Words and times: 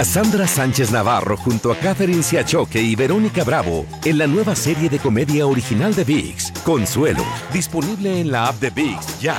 Cassandra 0.00 0.46
Sánchez 0.46 0.92
Navarro 0.92 1.36
junto 1.36 1.72
a 1.72 1.76
Catherine 1.76 2.22
Siachoque 2.22 2.80
y 2.80 2.94
Verónica 2.94 3.42
Bravo 3.42 3.86
en 4.04 4.18
la 4.18 4.28
nueva 4.28 4.54
serie 4.54 4.88
de 4.88 5.00
comedia 5.00 5.48
original 5.48 5.92
de 5.96 6.04
VIX, 6.04 6.52
Consuelo, 6.62 7.24
disponible 7.52 8.20
en 8.20 8.30
la 8.30 8.46
app 8.46 8.60
de 8.60 8.70
VIX 8.70 9.20
ya. 9.20 9.36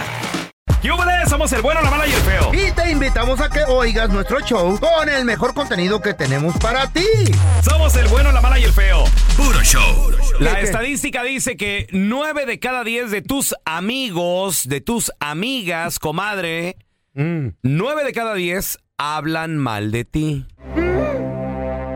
¡Yúbales! 0.83 1.29
Somos 1.29 1.53
el 1.53 1.61
bueno, 1.61 1.81
la 1.81 1.89
mala 1.89 2.05
y 2.05 2.11
el 2.11 2.19
feo. 2.23 2.51
Y 2.53 2.69
te 2.73 2.91
invitamos 2.91 3.39
a 3.39 3.49
que 3.49 3.63
oigas 3.63 4.09
nuestro 4.09 4.41
show 4.41 4.77
con 4.77 5.07
el 5.07 5.23
mejor 5.23 5.53
contenido 5.53 6.01
que 6.01 6.13
tenemos 6.13 6.57
para 6.57 6.91
ti. 6.91 7.05
Somos 7.63 7.95
el 7.95 8.09
bueno, 8.09 8.33
la 8.33 8.41
mala 8.41 8.59
y 8.59 8.65
el 8.65 8.73
feo. 8.73 9.05
Puro 9.37 9.61
show. 9.63 10.11
La 10.41 10.59
estadística 10.59 11.23
dice 11.23 11.55
que 11.55 11.87
9 11.93 12.45
de 12.45 12.59
cada 12.59 12.83
10 12.83 13.09
de 13.09 13.21
tus 13.21 13.55
amigos, 13.63 14.67
de 14.67 14.81
tus 14.81 15.13
amigas, 15.21 15.97
comadre, 15.97 16.75
Mm. 17.13 17.49
9 17.63 18.05
de 18.05 18.13
cada 18.13 18.33
10 18.35 18.77
hablan 18.97 19.57
mal 19.57 19.91
de 19.91 20.05
ti. 20.05 20.45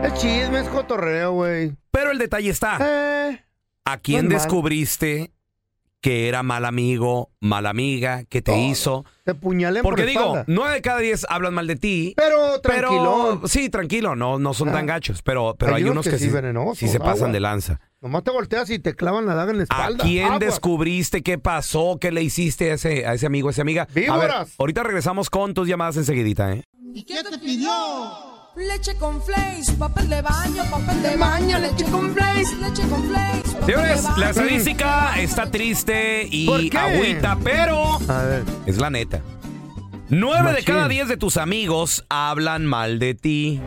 Es 0.02 0.14
chisme, 0.14 0.60
es 0.60 0.68
cotorreo, 0.68 1.32
güey. 1.32 1.72
Pero 1.90 2.10
el 2.10 2.18
detalle 2.18 2.50
está, 2.50 2.78
Eh, 2.80 3.44
¿a 3.84 3.98
quién 3.98 4.28
descubriste 4.28 5.32
que 6.02 6.28
era 6.28 6.42
mal 6.44 6.64
amigo, 6.66 7.30
mala 7.40 7.70
amiga, 7.70 8.24
que 8.28 8.40
te 8.42 8.56
hizo? 8.56 9.04
te 9.24 9.34
puñalen 9.34 9.82
Porque 9.82 10.02
por 10.02 10.08
digo. 10.10 10.44
9 10.46 10.74
de 10.74 10.82
cada 10.82 10.98
10 11.00 11.26
hablan 11.28 11.54
mal 11.54 11.66
de 11.66 11.74
ti. 11.76 12.14
Pero 12.16 12.60
Pero, 12.62 12.88
tranquilo. 12.88 13.40
sí, 13.46 13.68
tranquilo, 13.70 14.14
no, 14.14 14.38
no 14.38 14.54
son 14.54 14.68
Ah. 14.68 14.72
tan 14.72 14.86
gachos, 14.86 15.22
pero, 15.22 15.56
pero 15.58 15.74
Hay 15.74 15.82
hay, 15.82 15.88
unos 15.88 16.04
que 16.04 16.12
que, 16.12 16.18
sí 16.18 16.26
sí, 16.26 16.30
venenosos, 16.30 16.78
sí 16.78 16.86
se 16.88 17.00
pasan 17.00 17.16
agua. 17.24 17.32
de 17.32 17.40
lanza. 17.40 17.80
Nomás 18.00 18.22
te 18.22 18.30
volteas 18.30 18.70
y 18.70 18.78
te 18.78 18.94
clavan 18.94 19.26
la 19.26 19.34
daga 19.34 19.50
en 19.50 19.56
la 19.56 19.62
¿A 19.62 19.64
espalda. 19.64 20.04
quién 20.04 20.26
Agua. 20.26 20.38
descubriste 20.38 21.22
qué 21.22 21.38
pasó, 21.38 21.98
qué 22.00 22.12
le 22.12 22.22
hiciste 22.22 22.70
a 22.70 22.74
ese, 22.74 23.04
a 23.06 23.14
ese 23.14 23.26
amigo, 23.26 23.48
a 23.48 23.50
esa 23.50 23.62
amiga? 23.62 23.82
A 23.84 23.86
ver, 23.92 24.04
¡Víboras! 24.04 24.54
ahorita 24.58 24.82
regresamos 24.84 25.28
con 25.30 25.54
tus 25.54 25.66
llamadas 25.66 25.96
enseguidita, 25.96 26.52
¿eh? 26.52 26.62
¿Y 26.96 27.02
qué 27.04 27.22
te 27.30 27.36
pidió? 27.36 27.70
Leche 28.56 28.94
con 28.96 29.20
flakes, 29.22 29.70
papel 29.78 30.08
de 30.08 30.22
baño, 30.22 30.62
papel 30.70 31.02
de 31.02 31.16
baño, 31.18 31.58
leche 31.58 31.84
con 31.90 32.10
flakes, 32.14 32.54
leche 32.58 32.88
con 32.88 33.04
flakes. 33.06 33.50
papel 33.50 33.66
Señores, 33.66 34.02
de 34.02 34.08
baño. 34.08 34.16
la 34.18 34.30
estadística 34.30 35.20
está 35.20 35.50
triste 35.50 36.26
¿Por 36.46 36.60
y 36.62 36.70
qué? 36.70 36.78
agüita, 36.78 37.36
pero 37.44 37.98
A 38.08 38.22
ver. 38.22 38.44
es 38.64 38.78
la 38.78 38.88
neta. 38.88 39.20
Nueve 40.08 40.38
de 40.38 40.52
Machín. 40.54 40.64
cada 40.64 40.88
diez 40.88 41.06
de 41.08 41.18
tus 41.18 41.36
amigos 41.36 42.06
hablan 42.08 42.64
mal 42.64 42.98
de 42.98 43.12
ti. 43.14 43.60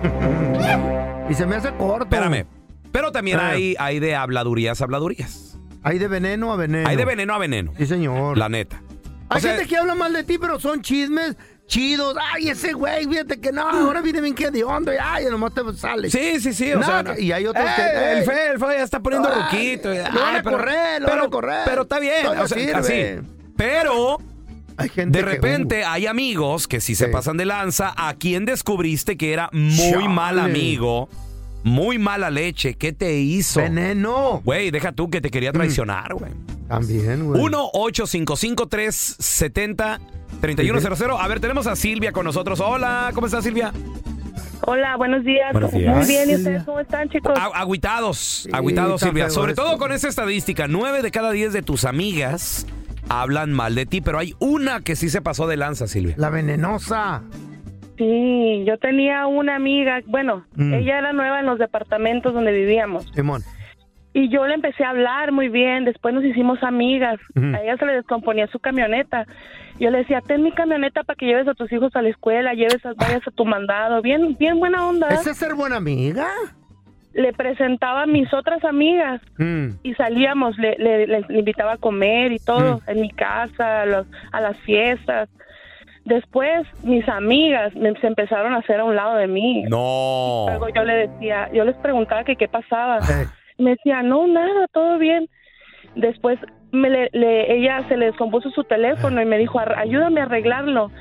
Y 1.30 1.34
se 1.36 1.46
me 1.46 1.58
hace 1.58 1.70
corto. 1.76 2.06
Espérame. 2.06 2.48
Pero 2.92 3.12
también 3.12 3.40
Ah. 3.40 3.50
hay, 3.50 3.76
hay 3.78 4.00
de 4.00 4.16
habladurías, 4.16 4.82
habladurías. 4.82 5.56
Hay 5.84 6.00
de 6.00 6.08
veneno 6.08 6.52
a 6.52 6.56
veneno. 6.56 6.90
Hay 6.90 6.96
de 6.96 7.06
veneno 7.06 7.36
a 7.36 7.38
veneno. 7.38 7.74
Sí, 7.78 7.86
señor. 7.86 8.40
La 8.40 8.50
neta. 8.50 8.82
Hay 9.30 9.38
O 9.38 9.40
sea, 9.40 9.52
gente 9.52 9.68
que 9.68 9.78
habla 9.78 9.94
mal 9.94 10.14
de 10.14 10.24
ti, 10.24 10.40
pero 10.40 10.60
son 10.60 10.82
chismes 10.82 11.36
chidos. 11.70 12.18
Ay, 12.34 12.50
ese 12.50 12.74
güey, 12.74 13.06
fíjate 13.08 13.40
que 13.40 13.54
no, 13.54 13.62
ahora 13.70 14.02
viene 14.02 14.20
bien 14.20 14.36
que 14.36 14.52
de 14.52 14.66
hondo. 14.66 14.92
Ay, 15.02 15.24
nomás 15.32 15.54
te 15.54 15.62
sale. 15.78 16.10
Sí, 16.10 16.42
sí, 16.42 16.52
sí. 16.54 16.74
O 16.74 16.80
No, 16.80 16.86
sea, 16.86 17.18
y 17.18 17.32
hay 17.32 17.46
otros 17.46 17.64
Eh, 17.66 17.70
que- 17.78 18.12
El 18.12 18.18
ey. 18.20 18.26
fe, 18.26 18.48
el 18.52 18.60
fe 18.60 18.66
ya 18.78 18.84
está 18.84 19.00
poniendo 19.00 19.30
Ay, 19.32 19.42
ruquito. 19.44 19.90
lo 19.94 20.20
van 20.20 20.36
a 20.36 20.44
correr, 20.44 21.02
lo 21.02 21.08
van 21.08 21.20
a 21.22 21.30
correr. 21.30 21.62
Pero 21.66 21.84
está 21.84 22.00
bien. 22.00 22.26
O 22.28 22.48
sea, 22.48 22.78
así. 22.80 22.98
Pero 23.56 24.18
Hay 24.78 24.90
gente 24.90 25.20
de 25.20 25.24
que, 25.26 25.30
repente 25.32 25.84
hay 25.86 26.08
amigos 26.08 26.68
que 26.68 26.82
si 26.82 26.96
se 26.96 27.06
Sí. 27.06 27.12
pasan 27.12 27.38
de 27.38 27.46
lanza, 27.46 27.94
a 27.96 28.14
quien 28.16 28.46
descubriste 28.46 29.16
que 29.18 29.32
era 29.34 29.50
muy 29.54 29.76
Chale. 29.78 30.08
mal 30.10 30.40
amigo, 30.40 31.10
muy 31.64 32.00
mala 32.00 32.30
leche. 32.30 32.76
¿Qué 32.76 32.94
te 32.94 33.12
uh, 33.14 33.18
hizo? 33.18 33.60
veneno. 33.62 34.42
Güey, 34.44 34.72
deja 34.72 34.92
tú 34.94 35.10
que 35.10 35.22
te 35.22 35.30
quería 35.30 35.52
traicionar, 35.52 36.14
güey. 36.14 36.32
También, 36.68 37.26
güey. 37.28 37.42
1-855-370-3100. 40.42 41.18
A 41.20 41.28
ver, 41.28 41.40
tenemos 41.40 41.68
a 41.68 41.76
Silvia 41.76 42.12
con 42.12 42.26
nosotros. 42.26 42.60
Hola, 42.60 43.12
¿cómo 43.14 43.28
estás, 43.28 43.44
Silvia? 43.44 43.72
Hola, 44.62 44.98
buenos 44.98 45.24
días. 45.24 45.52
Buenos 45.54 45.72
días. 45.72 45.96
Muy 45.98 46.06
bien, 46.06 46.30
¿y 46.30 46.36
ustedes 46.36 46.64
cómo 46.64 46.80
están, 46.80 47.10
chicos? 47.10 47.34
A- 47.38 47.46
agüitados, 47.60 48.48
agüitados, 48.52 48.96
está 49.02 49.08
Silvia. 49.08 49.30
Sobre 49.30 49.54
todo 49.54 49.78
con 49.78 49.92
esa 49.92 50.08
estadística, 50.08 50.68
nueve 50.68 51.02
de 51.02 51.12
cada 51.12 51.32
diez 51.32 51.54
de 51.54 51.62
tus 51.62 51.86
amigas 51.86 52.68
hablan 53.08 53.54
mal 53.54 53.74
de 53.74 53.86
ti, 53.86 54.02
pero 54.02 54.20
hay 54.20 54.36
una 54.40 54.82
que 54.82 54.96
sí 54.96 55.10
se 55.10 55.22
pasó 55.22 55.48
de 55.48 55.58
lanza, 55.58 55.88
Silvia. 55.88 56.14
La 56.18 56.30
venenosa. 56.30 57.24
Sí, 57.98 58.64
yo 58.68 58.78
tenía 58.78 59.26
una 59.28 59.56
amiga, 59.56 60.00
bueno, 60.06 60.46
Mm. 60.56 60.74
ella 60.74 61.00
era 61.00 61.14
nueva 61.14 61.40
en 61.40 61.46
los 61.48 61.58
departamentos 61.60 62.34
donde 62.34 62.52
vivíamos. 62.52 63.06
Simón. 63.16 63.44
Y 64.14 64.30
yo 64.30 64.48
le 64.48 64.56
empecé 64.56 64.84
a 64.84 64.90
hablar 64.90 65.32
muy 65.32 65.50
bien, 65.50 65.86
después 65.86 66.14
nos 66.16 66.24
hicimos 66.24 66.62
amigas. 66.64 67.20
A 67.36 67.62
ella 67.62 67.78
se 67.78 67.86
le 67.86 67.94
descomponía 67.94 68.48
su 68.48 68.60
camioneta. 68.60 69.26
Yo 69.80 69.92
le 69.92 70.00
decía, 70.00 70.22
ten 70.22 70.42
mi 70.44 70.52
camioneta 70.52 71.04
para 71.04 71.16
que 71.16 71.28
lleves 71.28 71.48
a 71.48 71.54
tus 71.54 71.72
hijos 71.72 71.96
a 71.96 72.02
la 72.02 72.10
escuela, 72.10 72.54
lleves 72.54 72.84
a, 72.86 72.94
vayas 72.96 73.22
a 73.28 73.32
tu 73.32 73.46
mandado. 73.46 74.02
Bien, 74.02 74.36
bien 74.38 74.60
buena 74.60 74.86
onda. 74.88 75.08
¿Ese 75.10 75.30
es 75.32 75.38
ser 75.38 75.54
buena 75.54 75.76
amiga? 75.78 76.28
Le 77.14 77.34
presentaba 77.34 78.04
a 78.04 78.06
mis 78.08 78.34
otras 78.34 78.64
amigas 78.66 79.22
Mm. 79.38 79.70
y 79.84 79.94
salíamos, 79.94 80.58
le, 80.58 80.76
le- 80.78 81.08
le 81.08 81.26
invitaba 81.40 81.74
a 81.74 81.78
comer 81.78 82.32
y 82.32 82.40
todo, 82.40 82.82
en 82.88 83.02
mi 83.02 83.10
casa, 83.12 83.82
a, 83.82 83.86
los- 83.86 84.08
a 84.32 84.42
las 84.42 84.58
fiestas. 84.62 85.30
Después 86.06 86.66
mis 86.84 87.08
amigas 87.08 87.76
me, 87.76 87.94
se 88.00 88.08
empezaron 88.08 88.54
a 88.54 88.58
hacer 88.60 88.80
a 88.80 88.84
un 88.86 88.96
lado 88.96 89.16
de 89.18 89.28
mí. 89.28 89.64
No. 89.70 90.46
Luego 90.50 90.70
yo 90.70 90.84
le 90.84 91.08
decía, 91.08 91.50
yo 91.54 91.64
les 91.66 91.76
preguntaba 91.78 92.24
que 92.24 92.36
qué 92.36 92.48
pasaba. 92.48 93.00
Me 93.60 93.72
decía, 93.72 94.02
no, 94.02 94.26
nada, 94.28 94.68
todo 94.74 94.98
bien. 94.98 95.28
Después 95.96 96.40
me 96.72 96.90
le- 96.90 97.10
le- 97.14 97.56
ella 97.56 97.88
se 97.88 97.98
le 97.98 98.08
descompuso 98.08 98.50
su 98.52 98.64
teléfono 98.64 99.22
y 99.22 99.26
me 99.26 99.38
dijo, 99.38 99.60
"Ar- 99.60 99.78
ayúdame 99.78 100.22
a 100.22 100.26
arreglarlo. 100.26 100.92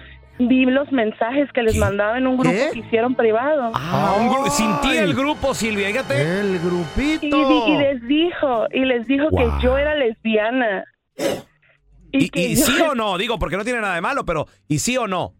Vi 0.40 0.64
los 0.66 0.90
mensajes 0.92 1.50
que 1.52 1.62
les 1.62 1.74
¿Qué? 1.74 1.80
mandaba 1.80 2.16
en 2.16 2.26
un 2.28 2.36
grupo 2.36 2.54
¿Qué? 2.54 2.70
que 2.72 2.78
hicieron 2.80 3.14
privado. 3.16 3.72
Ah, 3.74 4.16
un 4.20 4.28
gru- 4.28 4.48
sin 4.50 4.70
ti 4.80 4.96
el 4.96 5.12
grupo, 5.14 5.52
Silvia, 5.52 5.88
fíjate. 5.88 6.40
el 6.40 6.54
Y, 6.54 6.58
grupito. 6.58 7.48
di- 7.48 7.72
y 7.72 7.78
les 7.78 8.06
dijo, 8.06 8.66
y 8.72 8.84
les 8.84 9.06
dijo 9.08 9.28
Wow. 9.30 9.38
que 9.58 9.62
yo 9.66 9.76
era 9.78 9.94
lesbiana. 9.96 10.84
¿Y, 12.12 12.30
que 12.30 12.40
y 12.40 12.54
yo- 12.56 12.64
sí 12.64 12.72
o 12.92 12.94
no? 12.94 13.18
Digo, 13.18 13.38
porque 13.38 13.56
no 13.56 13.64
tiene 13.64 13.80
nada 13.80 13.94
de 13.96 14.00
malo, 14.00 14.24
pero 14.24 14.46
¿y 14.68 14.78
sí 14.78 14.96
o 14.96 15.06
no? 15.06 15.32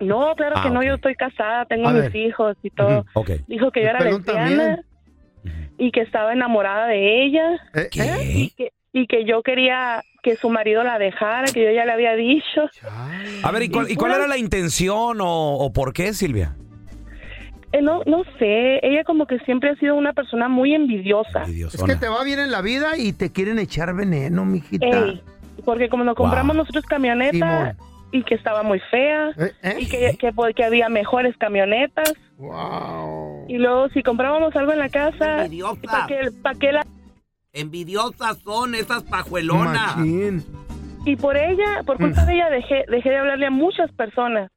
No, 0.00 0.34
claro 0.34 0.56
Ah, 0.58 0.62
que 0.62 0.70
no, 0.70 0.80
ok. 0.80 0.86
yo 0.86 0.94
estoy 0.94 1.14
casada, 1.14 1.64
tengo 1.66 1.88
A 1.88 1.92
mis 1.92 2.02
ver. 2.04 2.16
hijos 2.16 2.56
y 2.62 2.70
todo. 2.70 3.04
Dijo 3.46 3.70
que 3.70 3.82
yo 3.82 3.88
era 3.88 4.00
lesbiana 4.00 4.24
también. 4.48 4.80
Y 5.78 5.90
que 5.90 6.00
estaba 6.00 6.32
enamorada 6.32 6.86
de 6.86 7.24
ella 7.24 7.54
Eh, 7.74 7.80
¿eh? 7.82 7.88
¿Qué? 7.90 8.50
que- 8.56 8.72
y 8.92 9.06
que 9.06 9.24
yo 9.26 9.42
quería 9.42 10.02
que 10.22 10.36
su 10.36 10.48
marido 10.48 10.82
la 10.82 10.98
dejara, 10.98 11.44
que 11.52 11.62
yo 11.64 11.70
ya 11.70 11.84
le 11.84 11.92
había 11.92 12.14
dicho. 12.14 12.62
A 13.42 13.50
ver, 13.52 13.62
¿y 13.64 13.68
cuál, 13.68 13.90
y 13.90 13.94
cuál 13.96 14.12
era 14.12 14.26
la 14.26 14.38
intención 14.38 15.20
o, 15.20 15.54
o 15.58 15.72
por 15.72 15.92
qué, 15.92 16.14
Silvia? 16.14 16.56
Eh, 17.72 17.82
no, 17.82 18.00
no 18.06 18.22
sé, 18.38 18.80
ella 18.82 19.04
como 19.04 19.26
que 19.26 19.38
siempre 19.40 19.70
ha 19.70 19.74
sido 19.76 19.94
una 19.96 20.14
persona 20.14 20.48
muy 20.48 20.74
envidiosa. 20.74 21.42
Es 21.42 21.82
que 21.82 21.96
te 21.96 22.08
va 22.08 22.24
bien 22.24 22.38
en 22.38 22.50
la 22.50 22.62
vida 22.62 22.96
y 22.96 23.12
te 23.12 23.32
quieren 23.32 23.58
echar 23.58 23.94
veneno, 23.94 24.46
mijita. 24.46 24.86
Ey, 24.86 25.20
porque 25.64 25.88
como 25.90 26.02
nos 26.04 26.14
compramos 26.14 26.56
Wow. 26.56 26.62
nosotros 26.62 26.86
camioneta 26.86 27.32
Simón. 27.32 27.76
Y 28.12 28.22
que 28.22 28.34
estaba 28.34 28.62
muy 28.62 28.80
fea 28.90 29.30
Eh, 29.36 29.52
eh. 29.62 29.76
y 29.80 29.88
que, 29.88 30.16
que, 30.18 30.32
que 30.54 30.64
había 30.64 30.88
mejores 30.88 31.36
camionetas 31.38 32.12
Wow. 32.38 33.46
y 33.48 33.56
luego 33.58 33.88
si 33.90 34.02
comprábamos 34.02 34.54
algo 34.56 34.72
en 34.72 34.78
la 34.78 34.88
casa, 34.88 35.44
Envidiosa. 35.44 35.80
¿para 35.82 36.06
qué, 36.06 36.30
pa' 36.42 36.54
qué 36.54 36.72
la 36.72 36.86
Envidiosas 37.52 38.38
son 38.38 38.74
esas 38.74 39.02
pajuelonas. 39.04 39.96
Machín. 39.96 40.44
Y 41.06 41.16
por 41.16 41.36
ella, 41.36 41.82
por 41.86 41.96
culpa 41.96 42.24
de 42.26 42.34
ella, 42.34 42.50
dejé, 42.50 42.84
dejé 42.90 43.08
de 43.10 43.16
hablarle 43.16 43.46
a 43.46 43.50
muchas 43.50 43.90
personas. 43.92 44.50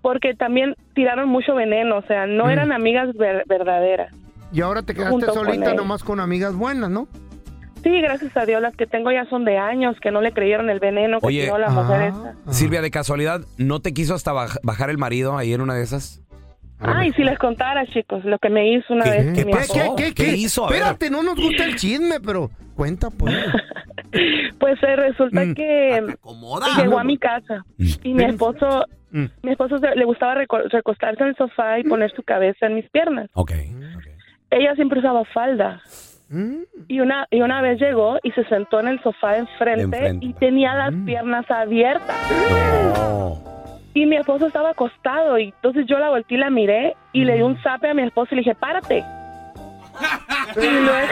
Porque 0.00 0.34
también 0.34 0.74
tiraron 0.94 1.28
mucho 1.28 1.54
veneno, 1.54 1.98
o 1.98 2.02
sea, 2.02 2.26
no 2.26 2.46
Mm. 2.46 2.50
eran 2.50 2.72
amigas 2.72 3.14
ver- 3.16 3.44
verdaderas. 3.46 4.14
Y 4.52 4.62
ahora 4.62 4.82
te 4.82 4.94
quedaste 4.94 5.26
con 5.26 5.34
solita 5.34 5.74
nomás 5.74 6.02
con 6.02 6.20
amigas 6.20 6.54
buenas, 6.54 6.88
¿no? 6.88 7.06
Sí, 7.82 8.00
gracias 8.00 8.36
a 8.36 8.44
Dios, 8.46 8.60
las 8.60 8.74
que 8.76 8.86
tengo 8.86 9.10
ya 9.10 9.24
son 9.26 9.44
de 9.44 9.56
años, 9.58 9.96
que 10.00 10.10
no 10.10 10.20
le 10.20 10.32
creyeron 10.32 10.68
el 10.70 10.80
veneno 10.80 11.20
que 11.20 11.26
Oye. 11.26 11.44
tiró 11.44 11.58
la 11.58 11.70
mujer 11.70 12.00
Ah. 12.12 12.34
esa. 12.46 12.52
Silvia, 12.52 12.82
de 12.82 12.90
casualidad, 12.90 13.40
¿no 13.58 13.80
te 13.80 13.92
quiso 13.94 14.14
hasta 14.14 14.32
baj- 14.32 14.58
bajar 14.62 14.90
el 14.90 14.98
marido 14.98 15.36
ahí 15.38 15.52
en 15.52 15.60
una 15.60 15.74
de 15.74 15.82
esas? 15.82 16.22
Ay, 16.82 17.12
si 17.12 17.22
les 17.24 17.38
contara, 17.38 17.84
chicos, 17.86 18.24
lo 18.24 18.38
que 18.38 18.48
me 18.48 18.72
hizo 18.72 18.94
una 18.94 19.04
¿Qué- 19.04 19.10
vez 19.10 19.32
qué 19.44 19.50
pasó? 19.50 19.74
esposo. 19.74 19.96
¿Qué 20.14 20.28
hizo? 20.36 20.66
A 20.66 20.70
ver. 20.70 20.78
Espérate, 20.78 21.10
no 21.10 21.22
nos 21.22 21.36
gusta 21.36 21.64
el 21.64 21.76
chisme, 21.76 22.20
pero 22.20 22.50
cuenta, 22.74 23.10
pues. 23.10 23.34
Pues 24.58 24.82
eh, 24.82 24.96
resulta 24.96 25.44
Mm. 25.44 25.54
que 25.54 26.02
Te 26.06 26.12
acomoda. 26.12 26.66
llegó 26.76 26.98
a 26.98 27.04
mi 27.04 27.16
casa 27.16 27.64
y 28.02 28.12
mi 28.12 28.24
esposo, 28.24 28.84
Mm. 29.12 29.26
mi 29.42 29.52
esposo 29.52 29.78
se- 29.78 29.94
le 29.94 30.04
gustaba 30.04 30.34
reco- 30.34 30.68
recostarse 30.68 31.22
en 31.22 31.28
el 31.28 31.36
sofá 31.36 31.78
y 31.78 31.84
poner 31.84 32.10
su 32.16 32.22
cabeza 32.24 32.66
en 32.66 32.74
mis 32.74 32.90
piernas. 32.90 33.30
Ok. 33.34 33.52
Ella 34.50 34.74
siempre 34.74 34.98
usaba 34.98 35.24
falda. 35.26 35.80
Mm. 36.30 36.62
Y 36.86 37.00
una, 37.00 37.26
y 37.30 37.42
una 37.42 37.60
vez 37.60 37.80
llegó 37.80 38.18
y 38.22 38.30
se 38.30 38.44
sentó 38.44 38.78
en 38.78 38.86
el 38.88 39.02
sofá 39.02 39.32
de 39.32 39.38
enfrente, 39.38 39.82
Enfrente. 39.82 40.26
y 40.26 40.32
tenía 40.34 40.74
las 40.74 40.94
piernas 41.04 41.50
abiertas. 41.50 42.16
No. 42.94 43.36
Y 43.94 44.06
mi 44.06 44.16
esposo 44.16 44.46
estaba 44.46 44.70
acostado 44.70 45.36
y 45.38 45.46
entonces 45.46 45.86
yo 45.88 45.98
la 45.98 46.08
volteé 46.08 46.36
y 46.36 46.40
la 46.40 46.48
miré 46.50 46.96
y 47.12 47.24
le 47.24 47.34
di 47.34 47.42
un 47.42 47.60
zape 47.60 47.90
a 47.90 47.94
mi 47.94 48.02
esposo 48.02 48.28
y 48.32 48.36
le 48.36 48.40
dije, 48.42 48.54
párate. 48.54 49.04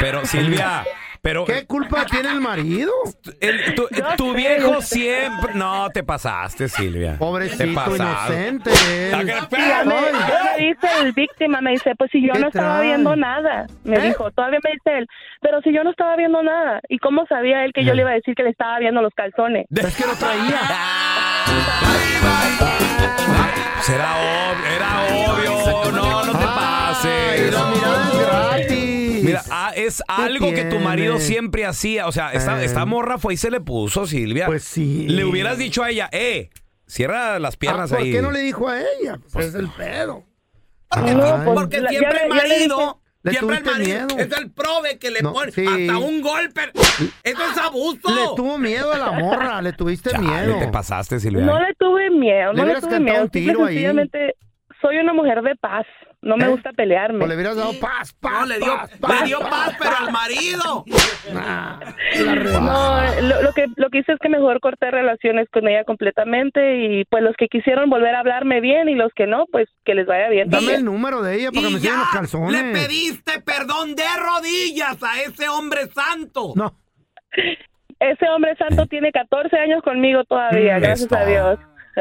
Pero 0.01 0.25
Silvia, 0.25 0.85
Pero 1.23 1.45
¿Qué 1.45 1.67
culpa 1.67 2.05
tiene 2.07 2.31
el 2.31 2.41
marido? 2.41 2.93
el- 3.41 3.75
tu, 4.17 4.33
viejo 4.35 4.81
siempre... 4.81 5.55
No, 5.55 5.89
te 5.91 6.03
pasaste, 6.03 6.69
Silvia. 6.69 7.13
Te 7.13 7.19
Pobrecito, 7.19 7.75
pasaste. 7.75 8.03
inocente. 8.03 8.71
Ya 9.11 9.85
me, 9.85 9.95
ya 9.97 10.55
me 10.57 10.65
dice 10.65 10.87
el 11.03 11.13
víctima, 11.13 11.61
me 11.61 11.73
dice, 11.73 11.95
pues 11.97 12.11
si 12.11 12.25
yo 12.27 12.33
¿Qué 12.35 12.41
no 12.41 12.49
estaba 12.49 12.77
trae? 12.77 12.87
viendo 12.87 13.17
nada. 13.17 13.67
Me 13.85 13.97
¿Eh? 13.97 14.01
dijo, 14.09 14.31
todavía 14.31 14.59
me 14.63 14.71
dice 14.73 14.99
él, 14.99 15.07
pero 15.41 15.61
si 15.63 15.73
yo 15.73 15.83
no 15.85 15.91
estaba 15.91 16.17
viendo 16.17 16.43
nada. 16.43 16.81
¿Y 16.89 16.99
cómo 16.99 17.27
sabía 17.27 17.65
él 17.65 17.73
que 17.73 17.85
yo 17.85 17.95
le 17.95 18.03
iba 18.03 18.11
a 18.11 18.15
decir 18.15 18.35
que 18.35 18.43
le 18.45 18.51
estaba 18.51 18.79
viendo 18.79 19.03
los 19.03 19.13
calzones? 19.15 19.67
Es 19.75 19.97
que 19.97 20.07
lo 20.07 20.15
traía. 20.15 20.61
Será 23.81 24.17
obvio, 24.17 24.67
era 24.77 24.91
obvio. 25.33 25.93
No, 25.93 26.25
no 26.25 26.33
te 26.33 26.45
Ay, 26.45 26.55
pases. 26.55 27.53
la 27.55 27.65
mirada 27.67 28.05
es 28.05 28.19
gratis. 28.19 28.88
Mira, 29.45 29.57
ah, 29.69 29.73
es 29.77 30.03
algo 30.09 30.51
que 30.53 30.65
tu 30.65 30.79
marido 30.79 31.19
siempre 31.19 31.65
hacía. 31.67 32.07
O 32.07 32.13
sea, 32.13 32.33
esta, 32.33 32.61
Eh. 32.63 32.65
esta 32.65 32.85
morra 32.85 33.19
fue 33.19 33.35
y 33.35 33.37
se 33.37 33.51
le 33.51 33.61
puso, 33.61 34.07
Silvia. 34.07 34.47
Pues 34.47 34.65
sí. 34.65 35.07
Le 35.09 35.25
hubieras 35.25 35.59
dicho 35.59 35.83
a 35.83 35.91
ella, 35.91 36.09
eh, 36.13 36.51
cierra 36.87 37.39
las 37.39 37.55
Ah, 37.55 37.59
piernas 37.59 37.91
¿Por 37.91 38.01
ahí. 38.01 38.13
qué 38.13 38.23
no 38.23 38.31
le 38.31 38.41
dijo 38.41 38.69
a 38.69 38.81
ella? 38.81 39.19
Pues 39.33 39.47
es 39.47 39.55
el 39.55 39.69
pedo. 39.69 40.25
Porque, 40.91 41.13
pues, 41.13 41.33
porque 41.55 41.81
la- 41.81 41.89
siempre 41.91 42.13
ya 42.19 42.23
el 42.25 42.29
le- 42.31 42.35
le 42.35 42.43
marido, 42.69 43.01
Le 43.23 43.31
siempre 43.33 43.57
el 43.59 43.65
marido 43.65 44.07
miedo. 44.07 44.19
es 44.19 44.39
el 44.39 44.51
prove 44.53 44.99
que 44.99 45.11
le 45.11 45.21
No, 45.21 45.33
pone 45.35 45.53
sí. 45.53 45.67
hasta 45.67 45.99
un 45.99 46.23
golpe. 46.23 46.63
Eso 47.23 47.43
es 47.53 47.59
abuso. 47.59 48.09
Le 48.09 48.37
tuvo 48.37 48.57
miedo 48.57 48.91
a 48.93 48.99
la 48.99 49.11
morra, 49.13 49.61
le 49.61 49.73
tuviste 49.75 50.17
miedo. 50.19 50.59
te 50.59 50.69
pasaste, 50.69 51.21
Silvia. 51.21 51.45
No 51.45 51.59
le 51.61 51.75
tuve 51.75 52.09
miedo, 52.11 52.53
Le 52.53 52.57
no 52.59 52.63
le 52.63 52.63
hubieras 52.63 52.81
tuve 52.85 52.93
cantado 52.93 53.13
miedo. 53.13 53.25
un 53.25 53.31
tiro 53.31 53.65
ahí. 53.67 53.85
Soy 54.81 54.99
una 54.99 55.13
mujer 55.13 55.43
de 55.43 55.55
paz. 55.57 55.87
No 56.21 56.37
me 56.37 56.47
¿Eh? 56.47 56.49
gusta 56.49 56.73
pelearme. 56.73 57.25
O 57.25 57.29
le 57.29 57.35
hubieras 57.37 57.55
dado 57.57 57.73
paz, 57.79 58.13
paz, 58.15 58.41
No, 58.41 58.47
le 58.47 58.59
dio, 58.59 58.67
paz, 58.77 58.91
paz, 59.01 59.21
le 59.21 59.27
dio 59.29 59.39
paz, 59.39 59.77
pero 59.79 59.97
al 60.05 60.13
marido. 60.13 60.85
Nah, 61.33 61.79
No, 62.61 63.01
lo, 63.23 63.43
lo 63.43 63.53
que 63.53 63.67
lo 63.77 63.89
que 63.91 63.99
hice 63.99 64.13
es 64.15 64.19
que 64.19 64.29
mejor 64.29 64.59
corté 64.61 64.91
relaciones 64.91 65.49
con 65.53 65.69
ella 65.69 65.85
completamente 65.85 66.79
y 66.85 67.05
pues 67.05 67.23
los 67.23 67.37
que 67.37 67.47
quisieron 67.47 67.89
volver 67.89 68.15
a 68.17 68.21
hablarme 68.21 68.61
bien 68.61 68.89
y 68.89 68.97
los 68.97 69.13
que 69.15 69.27
no, 69.29 69.47
pues 69.53 69.69
que 69.85 69.95
les 69.95 70.07
vaya 70.07 70.29
bien. 70.29 70.51
Dame 70.51 70.75
el 70.75 70.85
número 70.85 71.23
de 71.23 71.37
ella 71.37 71.51
para 71.53 71.69
que 71.69 71.75
me 71.75 71.81
sigan 71.81 71.99
los 72.01 72.09
calzones. 72.11 72.63
le 72.63 72.73
pediste 72.73 73.41
perdón 73.41 73.95
de 73.95 74.03
rodillas 74.19 75.01
a 75.03 75.23
ese 75.23 75.49
hombre 75.49 75.87
santo. 75.87 76.53
No. 76.57 76.75
Ese 78.01 78.29
hombre 78.29 78.57
santo 78.57 78.87
tiene 78.87 79.11
14 79.13 79.57
años 79.57 79.83
conmigo 79.83 80.25
todavía, 80.25 80.79
Mm, 80.79 80.81
gracias 80.83 81.13
a 81.13 81.25
Dios. 81.25 81.59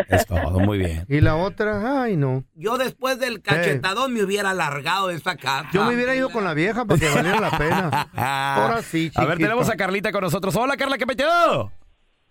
Es 0.10 0.26
todo, 0.26 0.60
muy 0.60 0.78
bien. 0.78 1.06
Y 1.10 1.22
la 1.22 1.36
otra, 1.36 2.04
ay, 2.04 2.18
no. 2.18 2.44
Yo 2.56 2.78
después 2.78 3.20
del 3.20 3.42
cachetadón 3.42 4.14
me 4.14 4.24
hubiera 4.24 4.54
largado 4.54 5.08
de 5.08 5.16
esa 5.16 5.36
casa. 5.36 5.70
Yo 5.74 5.86
me 5.86 5.96
hubiera 5.96 6.16
ido 6.16 6.30
con 6.30 6.44
la 6.44 6.54
vieja 6.54 6.86
para 6.86 7.00
que 7.00 7.10
valiera 7.16 7.40
la 7.40 7.58
pena. 7.58 8.10
Ahora 8.14 8.82
sí, 8.82 9.12
A 9.16 9.22
ver, 9.22 9.32
chiquito. 9.34 9.48
tenemos 9.50 9.70
a 9.70 9.76
Carlita 9.78 10.12
con 10.12 10.22
nosotros. 10.22 10.56
Hola, 10.56 10.78
Carla, 10.78 10.98
¿qué 10.98 11.06
metió? 11.06 11.28
Hola, 11.28 11.72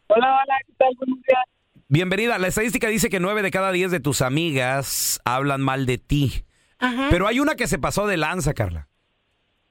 hola, 0.08 0.54
¿qué 0.66 0.72
tal? 0.78 0.88
Buenos 0.98 1.18
días. 1.26 1.42
Bienvenida. 1.88 2.38
La 2.38 2.48
estadística 2.48 2.88
dice 2.88 3.08
que 3.10 3.20
nueve 3.20 3.42
de 3.42 3.50
cada 3.50 3.72
diez 3.72 3.90
de 3.90 4.00
tus 4.00 4.22
amigas 4.22 5.20
hablan 5.24 5.60
mal 5.62 5.86
de 5.86 5.98
ti. 5.98 6.44
Pero 7.10 7.26
hay 7.26 7.40
una 7.40 7.54
que 7.54 7.66
se 7.66 7.78
pasó 7.78 8.06
de 8.06 8.16
lanza, 8.16 8.52
Carla. 8.54 8.88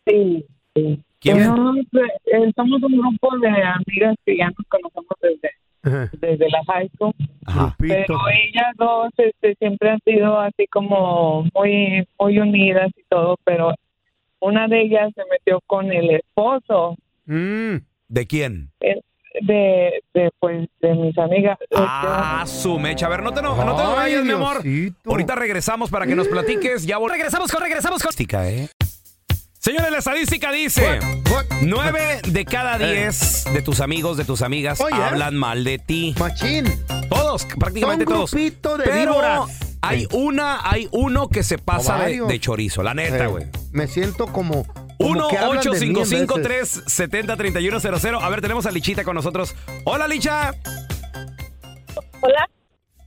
Sí, 0.08 0.46
sí. 0.76 1.04
¿Quién? 1.20 1.44
Somos, 1.46 1.78
eh, 1.78 2.52
somos 2.56 2.82
un 2.84 2.98
grupo 3.00 3.38
de 3.38 3.48
amigas 3.50 4.16
que 4.26 4.38
ya 4.38 4.46
nos 4.48 4.68
conocemos 4.70 5.14
desde, 5.22 5.50
Ajá, 5.86 6.10
desde 6.20 6.50
la 6.50 6.64
high 6.66 6.90
school, 6.96 7.14
Ajá. 7.46 7.76
pero 7.78 8.18
ellas 8.30 8.74
dos 8.78 9.10
este, 9.18 9.56
siempre 9.56 9.92
han 9.92 10.00
sido 10.04 10.40
así 10.40 10.66
como 10.68 11.48
muy, 11.54 12.06
muy 12.20 12.40
unidas 12.40 12.92
y 12.98 13.04
todo, 13.10 13.38
pero 13.44 13.74
una 14.40 14.68
de 14.68 14.82
ellas 14.82 15.12
se 15.16 15.22
metió 15.32 15.60
con 15.68 15.92
el 15.92 16.10
esposo 16.12 16.98
Mm, 17.28 17.78
¿De 18.08 18.28
quién? 18.28 18.70
eh, 18.82 19.02
de, 19.42 20.02
de 20.14 20.30
pues, 20.40 20.68
de 20.80 20.94
mis 20.94 21.18
amigas. 21.18 21.58
Ah, 21.76 22.44
su 22.46 22.80
mecha. 22.80 23.08
A 23.08 23.10
ver, 23.10 23.24
no 23.24 23.34
te, 23.34 23.42
no, 23.42 23.56
no 23.66 23.76
te 23.76 23.82
Ay, 23.82 23.96
vayas, 23.96 24.24
mi 24.24 24.32
amor. 24.32 24.58
Ahorita 25.06 25.36
regresamos 25.36 25.90
para 25.90 26.06
que 26.06 26.16
nos 26.16 26.28
platiques. 26.28 26.86
Ya 26.86 26.98
regresamos 27.00 27.52
con, 27.52 27.62
regresamos 27.62 28.02
con. 28.02 28.12
¿eh? 28.46 28.68
Señores, 29.66 29.90
la 29.92 29.98
estadística 29.98 30.52
dice: 30.52 31.00
What? 31.32 31.46
nueve 31.64 32.22
de 32.28 32.46
cada 32.46 32.78
diez 32.78 33.46
de 33.52 33.64
tus 33.64 33.80
amigos, 33.80 34.16
de 34.16 34.24
tus 34.24 34.44
amigas, 34.44 34.80
Oye. 34.80 34.94
hablan 34.94 35.36
mal 35.36 35.64
de 35.64 35.80
ti. 35.80 36.14
Machín. 36.20 36.66
Todos, 37.10 37.48
prácticamente 37.58 38.06
todos. 38.06 38.30
de 38.30 38.52
Pero 38.62 39.14
víboras. 39.14 39.60
hay 39.82 40.08
una, 40.12 40.60
hay 40.70 40.88
uno 40.92 41.30
que 41.30 41.42
se 41.42 41.58
pasa 41.58 41.98
de, 41.98 42.40
chorizo, 42.40 42.84
la 42.84 42.94
neta, 42.94 43.24
Eh, 43.24 43.28
güey. 43.28 43.46
me 43.72 43.88
siento 43.88 44.28
como. 44.28 44.68
como 44.68 44.86
1 45.00 45.28
que 45.30 45.38
hablan 45.40 45.60
de 45.64 45.80
mí 45.80 45.86
en 45.88 45.98
855 45.98 46.36
veces. 46.36 46.84
370 46.86 47.36
3100 47.36 48.16
A 48.22 48.30
ver, 48.30 48.42
tenemos 48.42 48.68
a 48.68 48.72
Lichita 48.72 49.04
con 49.04 49.16
nosotros. 49.16 49.56
Hola, 49.84 50.08
Licha. 50.08 50.54
Hola. 52.22 52.50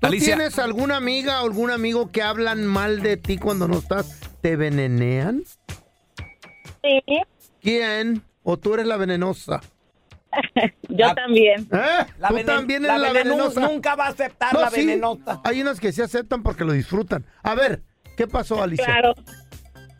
¿Tú 0.00 0.08
Alicia. 0.08 0.34
tienes 0.34 0.58
alguna 0.58 0.96
amiga 0.96 1.40
o 1.40 1.46
algún 1.46 1.70
amigo 1.70 2.10
que 2.10 2.20
hablan 2.20 2.66
mal 2.66 3.00
de 3.00 3.16
ti 3.16 3.38
cuando 3.38 3.68
no 3.68 3.78
estás? 3.78 4.06
¿Te 4.42 4.56
venenean? 4.56 5.44
Sí, 7.06 7.18
¿Quién? 7.60 8.22
¿O 8.42 8.56
tú 8.56 8.74
eres 8.74 8.86
la 8.86 8.96
venenosa? 8.96 9.60
yo 10.88 11.14
también. 11.14 11.62
¿Eh? 11.72 12.06
La 12.18 12.28
¿Tú 12.28 12.34
venen- 12.34 12.46
también 12.46 12.84
eres 12.84 12.98
la, 13.00 13.08
veneno- 13.12 13.36
venenosa? 13.36 13.60
Nunca 13.60 13.94
va 13.96 14.06
a 14.06 14.08
aceptar 14.10 14.52
No, 14.54 14.60
la 14.60 14.70
sí. 14.70 14.86
venenosa. 14.86 15.40
Hay 15.44 15.60
unas 15.60 15.80
que 15.80 15.92
se 15.92 16.02
aceptan 16.02 16.42
porque 16.42 16.64
lo 16.64 16.72
disfrutan. 16.72 17.24
A 17.42 17.54
ver, 17.54 17.82
¿qué 18.16 18.26
pasó, 18.26 18.62
Alicia? 18.62 18.84
Claro. 18.84 19.14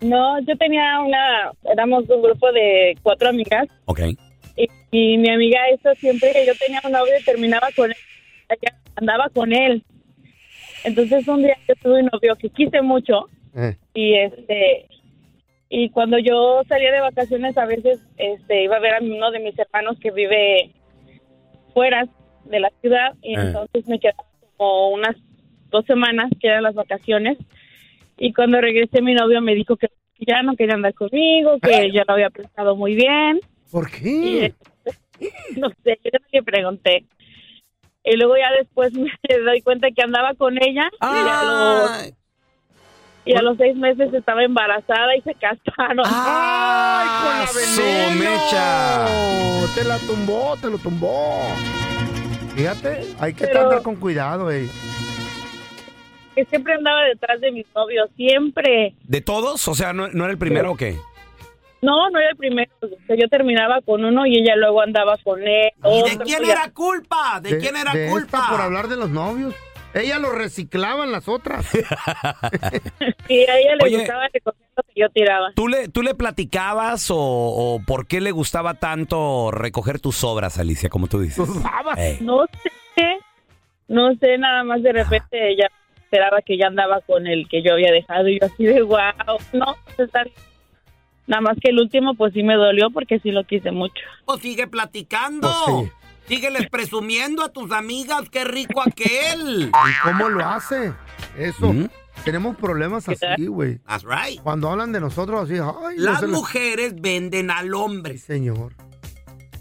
No, 0.00 0.38
yo 0.40 0.56
tenía 0.56 1.00
una, 1.00 1.50
éramos 1.64 2.08
un 2.08 2.23
grupo 2.23 2.52
de 2.52 2.96
cuatro 3.02 3.31
amigas 3.31 3.67
Ok. 3.87 4.00
y, 4.56 4.69
y 4.93 5.19
mi 5.19 5.29
amiga 5.29 5.58
esta 5.75 5.94
siempre 5.96 6.32
que 6.32 6.46
yo 6.46 6.52
tenía 6.55 6.81
un 6.85 6.93
novio 6.93 7.14
terminaba 7.25 7.69
con 7.75 7.90
él, 7.90 7.96
ella 8.49 8.76
andaba 8.94 9.29
con 9.31 9.52
él. 9.52 9.85
Entonces 10.85 11.26
un 11.26 11.43
día 11.43 11.56
yo 11.67 11.75
tuve 11.82 12.00
un 12.02 12.11
novio 12.12 12.37
que 12.37 12.49
quise 12.50 12.81
mucho 12.81 13.29
Eh, 13.56 13.76
y 13.94 14.14
este 14.14 14.87
y 15.70 15.91
cuando 15.91 16.19
yo 16.19 16.62
salía 16.69 16.91
de 16.93 17.00
vacaciones 17.00 17.56
a 17.59 17.67
veces 17.67 18.00
este 18.17 18.65
iba 18.65 18.76
a 18.76 18.81
ver 18.81 18.94
a 18.94 19.00
uno 19.03 19.31
de 19.31 19.41
mis 19.41 19.59
hermanos 19.59 19.99
que 20.00 20.11
vive 20.11 20.73
fuera 21.75 22.06
de 22.44 22.61
la 22.61 22.70
ciudad 22.81 23.15
y 23.23 23.35
Eh. 23.35 23.41
entonces 23.41 23.87
me 23.87 23.99
quedaba 24.00 24.25
como 24.56 24.91
unas 24.91 25.17
dos 25.70 25.85
semanas 25.85 26.31
que 26.41 26.49
eran 26.49 26.62
las 26.62 26.75
vacaciones 26.75 27.37
y 28.17 28.32
cuando 28.32 28.61
regresé 28.61 29.03
mi 29.03 29.15
novio 29.15 29.41
me 29.43 29.55
dijo 29.55 29.76
que 29.76 29.88
ya 30.20 30.43
no 30.43 30.56
quería 30.56 30.75
andar 30.75 30.94
conmigo 30.94 31.59
que 31.61 31.93
ya 31.93 32.05
lo 32.09 32.14
había 32.14 32.31
pensado 32.31 32.75
muy 32.75 32.94
bien 32.94 33.41
¿Por 33.71 33.88
y 33.88 34.00
qué? 34.00 34.55
no 35.56 35.69
sé 35.85 35.99
yo 36.03 36.19
le 36.32 36.43
pregunté 36.43 37.05
y 38.05 38.17
luego 38.17 38.37
ya 38.38 38.50
después 38.59 38.93
me 38.94 39.38
doy 39.44 39.61
cuenta 39.61 39.88
que 39.91 40.03
andaba 40.03 40.32
con 40.35 40.56
ella 40.56 40.88
y 41.00 41.05
a 41.05 41.43
los 41.44 41.91
Ay, 41.91 42.12
y 43.25 43.35
a 43.37 43.43
los 43.43 43.56
seis 43.59 43.76
meses 43.76 44.12
estaba 44.15 44.43
embarazada 44.44 45.15
y 45.17 45.20
se 45.23 45.35
casaron. 45.35 46.04
¡Ay, 46.07 47.09
con 47.23 47.85
la 47.85 48.38
Ah. 48.52 49.66
Te 49.75 49.85
la 49.85 49.99
tumbó, 49.99 50.57
te 50.61 50.71
lo 50.71 50.78
tumbó. 50.78 51.42
Fíjate, 52.54 53.14
hay 53.21 53.35
que 53.35 53.47
Pero- 53.47 53.64
andar 53.64 53.83
con 53.83 53.97
cuidado, 53.97 54.50
eh. 54.50 54.69
Que 56.35 56.45
siempre 56.47 56.75
andaba 56.75 57.02
detrás 57.04 57.40
de 57.40 57.52
mis 57.52 57.66
novios, 57.75 58.09
siempre. 58.16 58.95
¿De 59.04 59.21
todos? 59.21 59.66
O 59.69 59.75
sea, 59.75 59.92
¿no, 59.92 60.09
no 60.09 60.25
era 60.25 60.33
el 60.33 60.38
primero 60.38 60.73
o 60.73 60.76
qué? 60.76 60.97
No, 61.83 62.11
no 62.11 62.19
era 62.19 62.31
el 62.31 62.37
primero. 62.37 62.71
O 62.81 62.88
sea, 63.07 63.16
yo 63.16 63.28
terminaba 63.28 63.81
con 63.83 64.04
uno 64.04 64.26
y 64.26 64.38
ella 64.38 64.57
luego 64.57 64.81
andaba 64.83 65.16
con 65.23 65.40
él. 65.42 65.71
¿Y 65.85 65.88
de 66.02 66.02
otro, 66.14 66.25
quién 66.25 66.42
ya- 66.45 66.52
era 66.52 66.71
culpa? 66.73 67.40
¿De, 67.40 67.59
quién 67.59 67.76
era 67.76 67.92
de 67.92 68.07
esta 68.07 68.12
culpa? 68.21 68.47
por 68.50 68.61
hablar 68.61 68.88
de 68.88 68.97
los 68.97 69.11
novios. 69.11 69.54
Ella 69.95 70.18
lo 70.18 70.30
reciclaban 70.33 71.11
las 71.12 71.28
otras. 71.28 71.66
Y 73.28 73.40
a 73.40 73.59
ella 73.59 73.76
le 73.76 73.85
Oye. 73.85 73.99
gustaba 73.99 74.26
recoger 74.33 74.61
lo 74.76 74.83
que 74.83 75.00
yo 75.00 75.09
tiraba. 75.11 75.52
¿Tú 75.54 75.68
le, 75.68 75.88
tú 75.88 76.02
le 76.02 76.14
platicabas 76.14 77.11
o, 77.11 77.16
o 77.18 77.83
por 77.87 78.07
qué 78.07 78.21
le 78.23 78.30
gustaba 78.30 78.75
tanto 78.75 79.50
recoger 79.50 80.00
tus 80.00 80.25
obras, 80.25 80.59
Alicia, 80.59 80.88
como 80.88 81.09
tú 81.09 81.21
dices? 81.21 81.47
Ey. 81.97 82.18
No 82.23 82.47
sé, 82.47 83.18
no 83.88 84.14
sé, 84.16 84.38
nada 84.38 84.64
más 84.64 84.83
de 84.83 84.92
repente 84.92 85.50
ella 85.52 85.68
esperaba 86.02 86.40
que 86.40 86.57
ya 86.57 86.68
andaba 86.68 87.00
con 87.02 87.26
el 87.26 87.49
que 87.49 87.62
yo 87.62 87.75
había 87.75 87.92
dejado 87.92 88.28
y 88.28 88.40
yo 88.40 88.47
así 88.47 88.64
de 88.64 88.80
wow, 88.83 88.99
no, 89.52 89.76
pues 89.85 89.99
está. 90.09 90.25
Nada 91.26 91.42
más 91.42 91.59
que 91.62 91.68
el 91.68 91.78
último 91.78 92.14
pues 92.14 92.33
sí 92.33 92.42
me 92.42 92.54
dolió 92.54 92.90
porque 92.90 93.18
sí 93.21 93.30
lo 93.30 93.45
quise 93.45 93.71
mucho. 93.71 94.02
Pues 94.25 94.40
sigue 94.40 94.66
platicando. 94.66 95.50
Pues 95.66 95.85
sí. 95.87 95.92
Sígueles 96.28 96.68
presumiendo 96.68 97.42
a 97.42 97.49
tus 97.49 97.73
amigas 97.73 98.28
qué 98.30 98.44
rico 98.44 98.82
aquel. 98.82 99.70
¿Y 99.70 100.02
cómo 100.04 100.28
lo 100.28 100.44
hace? 100.47 100.92
Eso. 101.37 101.73
¿Mm? 101.73 101.88
Tenemos 102.25 102.56
problemas 102.56 103.08
así, 103.08 103.47
güey. 103.47 103.78
That's 103.87 104.04
right. 104.04 104.40
Cuando 104.42 104.68
hablan 104.70 104.92
de 104.92 105.00
nosotros 105.00 105.44
así, 105.44 105.54
ay, 105.58 105.97
Las 105.97 106.23
mujeres 106.28 106.94
venden 107.00 107.50
al 107.50 107.73
hombre. 107.75 108.14
Sí, 108.18 108.26
señor. 108.26 108.75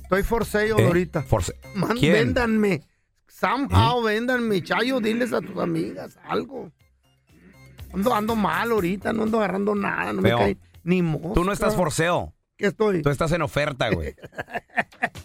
Estoy 0.03 0.23
for 0.23 0.45
sale 0.45 0.69
¿Eh? 0.69 0.85
ahorita. 0.87 1.23
Force- 1.23 1.53
Man, 1.75 1.97
¿Quién? 1.97 2.13
véndanme. 2.13 2.81
Somehow, 3.27 4.01
véndanme. 4.03 4.61
Chayo, 4.63 4.99
diles 4.99 5.31
a 5.33 5.41
tus 5.41 5.57
amigas 5.57 6.17
algo. 6.27 6.71
Ando, 7.93 8.13
ando 8.13 8.35
mal 8.35 8.71
ahorita, 8.71 9.13
no 9.13 9.23
ando 9.23 9.37
agarrando 9.37 9.73
nada, 9.75 10.11
no 10.11 10.21
Feo. 10.21 10.37
me 10.37 10.43
cae 10.43 10.57
ni 10.83 11.01
mosca. 11.01 11.33
Tú 11.33 11.43
no 11.43 11.51
estás 11.53 11.75
forceo. 11.75 12.33
¿Qué 12.57 12.67
estoy? 12.67 13.01
Tú 13.03 13.09
estás 13.09 13.31
en 13.33 13.41
oferta, 13.43 13.89
güey. 13.91 14.15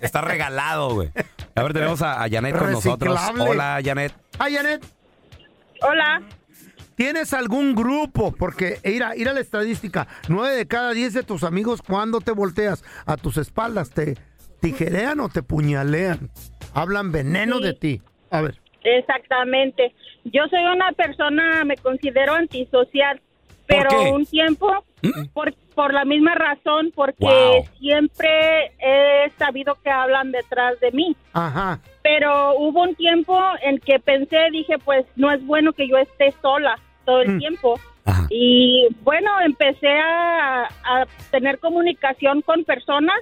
Está 0.01 0.21
regalado, 0.21 0.95
güey. 0.95 1.11
A 1.55 1.63
ver, 1.63 1.73
tenemos 1.73 2.03
a, 2.03 2.23
a 2.23 2.29
Janet 2.29 2.57
con 2.59 2.73
nosotros. 2.73 3.15
Reciclable. 3.15 3.51
Hola, 3.51 3.81
Janet. 3.83 4.13
Ay, 4.39 4.55
Janet, 4.55 4.85
Hola. 5.81 6.23
¿tienes 6.95 7.33
algún 7.33 7.75
grupo? 7.75 8.33
Porque, 8.33 8.79
ir 8.85 9.03
a 9.03 9.33
la 9.33 9.41
estadística, 9.41 10.07
nueve 10.29 10.57
de 10.57 10.67
cada 10.67 10.93
diez 10.93 11.15
de 11.15 11.23
tus 11.23 11.43
amigos, 11.43 11.81
cuando 11.83 12.21
te 12.21 12.33
volteas 12.33 12.85
a 13.07 13.17
tus 13.17 13.37
espaldas, 13.39 13.91
te 13.91 14.17
tijerean 14.61 15.19
o 15.21 15.29
te 15.29 15.43
puñalean. 15.43 16.31
Hablan 16.75 17.13
veneno 17.13 17.59
Sí. 17.59 17.65
de 17.65 17.73
ti. 17.75 18.03
A 18.31 18.43
ver. 18.43 18.61
Exactamente. 18.85 19.95
Yo 20.25 20.43
soy 20.51 20.65
una 20.65 20.93
persona, 20.93 21.65
me 21.65 21.77
considero 21.77 22.35
antisocial, 22.35 23.21
pero 23.67 23.89
qué? 23.91 24.11
un 24.11 24.27
tiempo, 24.27 24.85
por, 25.33 25.55
por 25.73 25.93
la 25.93 26.05
misma 26.05 26.35
razón, 26.35 26.93
porque 26.95 27.25
Wow. 27.25 27.65
siempre 27.79 28.73
he 28.79 29.31
sabido 29.39 29.77
que 29.83 29.91
hablan 29.91 30.31
detrás 30.33 30.79
de 30.81 30.91
mí. 30.93 31.17
Ajá. 31.33 31.81
Pero 32.03 32.55
hubo 32.59 32.83
un 32.83 32.95
tiempo 32.95 33.39
en 33.63 33.79
que 33.79 33.99
pensé, 33.99 34.39
dije, 34.51 34.79
pues 34.79 35.05
no 35.17 35.31
es 35.31 35.45
bueno 35.47 35.73
que 35.73 35.89
yo 35.89 35.97
esté 35.99 36.33
sola 36.43 36.79
todo 37.05 37.21
el 37.23 37.33
Mm. 37.37 37.39
tiempo. 37.39 37.81
Ajá. 38.05 38.27
Y 38.31 38.89
bueno, 39.03 39.31
empecé 39.45 39.89
a, 39.99 40.65
a 40.65 41.07
tener 41.31 41.59
comunicación 41.59 42.43
con 42.43 42.65
personas 42.65 43.17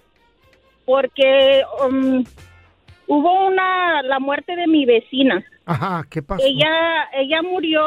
porque 0.87 1.63
um, 1.87 2.25
hubo 3.07 3.47
una 3.47 4.03
la 4.03 4.19
muerte 4.19 4.57
de 4.57 4.67
mi 4.67 4.85
vecina. 4.87 5.45
Ajá, 5.67 6.05
¿qué 6.11 6.23
pasó? 6.23 6.43
Ella 6.45 7.09
ella 7.13 7.43
murió 7.43 7.85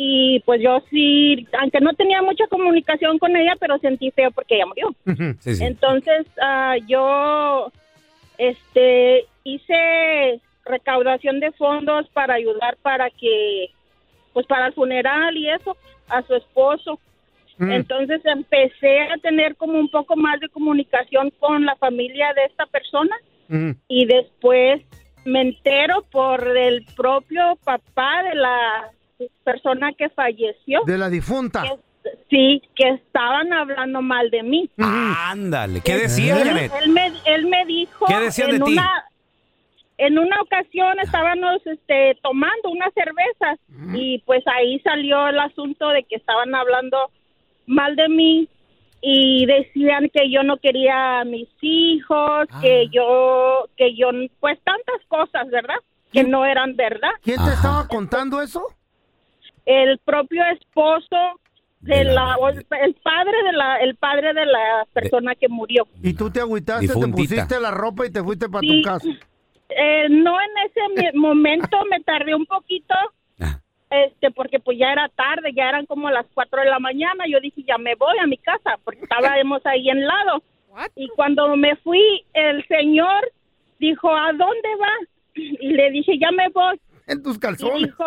y 0.00 0.38
pues 0.46 0.62
yo 0.62 0.80
sí, 0.90 1.44
aunque 1.60 1.80
no 1.80 1.92
tenía 1.92 2.22
mucha 2.22 2.46
comunicación 2.46 3.18
con 3.18 3.36
ella, 3.36 3.56
pero 3.58 3.78
sentí 3.78 4.12
feo 4.12 4.30
porque 4.30 4.54
ella 4.54 4.66
murió. 4.66 4.94
Ujú. 5.04 5.36
Sí, 5.40 5.56
sí. 5.56 5.64
Entonces, 5.64 6.24
ah, 6.40 6.76
yo 6.86 7.72
este 8.38 9.24
hice 9.42 10.40
recaudación 10.64 11.40
de 11.40 11.50
fondos 11.50 12.08
para 12.10 12.34
ayudar 12.34 12.76
para 12.80 13.10
que 13.10 13.70
pues 14.32 14.46
para 14.46 14.68
el 14.68 14.72
funeral 14.74 15.36
y 15.36 15.50
eso 15.50 15.76
a 16.08 16.22
su 16.22 16.36
esposo. 16.36 17.00
Mm. 17.56 17.72
Entonces 17.72 18.20
empecé 18.24 19.00
a 19.00 19.16
tener 19.16 19.56
como 19.56 19.80
un 19.80 19.90
poco 19.90 20.14
más 20.14 20.38
de 20.38 20.48
comunicación 20.48 21.32
con 21.40 21.66
la 21.66 21.74
familia 21.74 22.32
de 22.34 22.44
esta 22.44 22.66
persona 22.66 23.16
y 23.88 24.04
después 24.04 24.82
me 25.24 25.40
entero 25.40 26.04
por 26.12 26.56
el 26.56 26.84
propio 26.94 27.58
papá 27.64 28.22
de 28.22 28.34
la 28.36 28.92
persona 29.44 29.92
que 29.92 30.08
falleció 30.10 30.80
De 30.86 30.98
la 30.98 31.08
difunta. 31.08 31.62
que, 31.62 32.10
sí 32.30 32.62
que 32.74 32.88
estaban 32.90 33.52
hablando 33.52 34.00
mal 34.02 34.30
de 34.30 34.42
mí. 34.42 34.70
Ándale. 34.78 35.80
¿Qué 35.80 35.96
decía, 35.96 36.38
¿Eh? 36.40 36.44
Janet? 36.44 36.72
Él 36.82 36.90
me, 36.90 37.12
él 37.26 37.46
me 37.46 37.64
dijo 37.66 38.06
¿Qué 38.06 38.18
decían 38.18 38.50
en 38.50 38.58
de 38.60 38.64
ti? 38.64 38.72
una 38.72 39.04
en 40.00 40.16
una 40.16 40.40
ocasión 40.40 41.00
estábamos 41.00 41.60
este 41.66 42.16
tomando 42.22 42.70
unas 42.70 42.92
cervezas 42.94 43.58
y 43.94 44.20
pues 44.20 44.44
ahí 44.46 44.78
salió 44.80 45.26
el 45.26 45.40
asunto 45.40 45.88
de 45.88 46.04
que 46.04 46.14
estaban 46.14 46.54
hablando 46.54 47.10
mal 47.66 47.96
de 47.96 48.08
mí 48.08 48.48
y 49.00 49.44
decían 49.46 50.08
que 50.14 50.30
yo 50.30 50.44
no 50.44 50.58
quería 50.58 51.20
a 51.20 51.24
mis 51.24 51.48
hijos, 51.62 52.46
Ah. 52.52 52.60
que 52.62 52.86
yo 52.92 53.68
que 53.76 53.96
yo 53.96 54.10
pues 54.38 54.60
tantas 54.62 55.04
cosas, 55.08 55.48
¿verdad? 55.50 55.78
Que 56.12 56.22
no 56.22 56.46
eran 56.46 56.76
verdad. 56.76 57.10
¿Quién 57.22 57.38
te 57.38 57.42
Ajá. 57.42 57.54
estaba 57.54 57.88
contando 57.88 58.40
eso? 58.40 58.62
El 59.70 59.98
propio 59.98 60.42
esposo 60.52 61.16
de 61.80 62.04
la- 62.04 62.36
el 62.82 62.94
padre 62.94 63.36
de 63.44 63.52
la 63.52 63.76
el 63.76 63.94
padre 63.96 64.32
de 64.34 64.46
la 64.46 64.84
persona 64.92 65.34
que 65.34 65.48
murió. 65.48 65.86
Y 66.02 66.14
tú 66.14 66.30
te 66.30 66.40
agüitaste, 66.40 66.86
Difuntita. 66.86 67.16
te 67.16 67.22
pusiste 67.22 67.60
la 67.60 67.70
ropa 67.70 68.06
y 68.06 68.10
te 68.10 68.22
fuiste 68.22 68.48
para 68.48 68.60
Sí. 68.62 68.82
tu 68.82 68.88
casa. 68.88 69.08
Eh, 69.68 70.06
no 70.08 70.34
en 70.40 70.50
ese 70.66 70.80
mi- 71.12 71.18
momento 71.20 71.76
me 71.90 72.00
tardé 72.00 72.34
un 72.34 72.46
poquito 72.46 72.94
Ah. 73.40 73.60
este 73.90 74.30
porque 74.30 74.58
pues 74.58 74.78
ya 74.78 74.90
era 74.92 75.08
tarde 75.10 75.52
ya 75.54 75.68
eran 75.68 75.84
como 75.86 76.08
las 76.10 76.24
4 76.34 76.62
de 76.62 76.70
la 76.70 76.78
mañana 76.78 77.24
yo 77.28 77.38
dije 77.40 77.62
ya 77.68 77.76
me 77.78 77.94
voy 77.94 78.16
a 78.18 78.26
mi 78.26 78.38
casa 78.38 78.78
porque 78.82 79.02
estábamos 79.02 79.60
ahí 79.66 79.90
en 79.90 80.06
lado 80.06 80.42
y 80.96 81.08
cuando 81.08 81.54
me 81.56 81.76
fui 81.76 82.02
el 82.32 82.66
señor 82.66 83.30
dijo 83.78 84.08
a 84.10 84.32
dónde 84.32 84.68
va 84.80 84.92
y 85.34 85.68
le 85.68 85.90
dije 85.90 86.18
ya 86.18 86.30
me 86.32 86.48
voy 86.48 86.80
En 87.06 87.22
tus 87.22 87.36
y 87.36 87.40
calzones. 87.40 87.82
dijo 87.82 88.04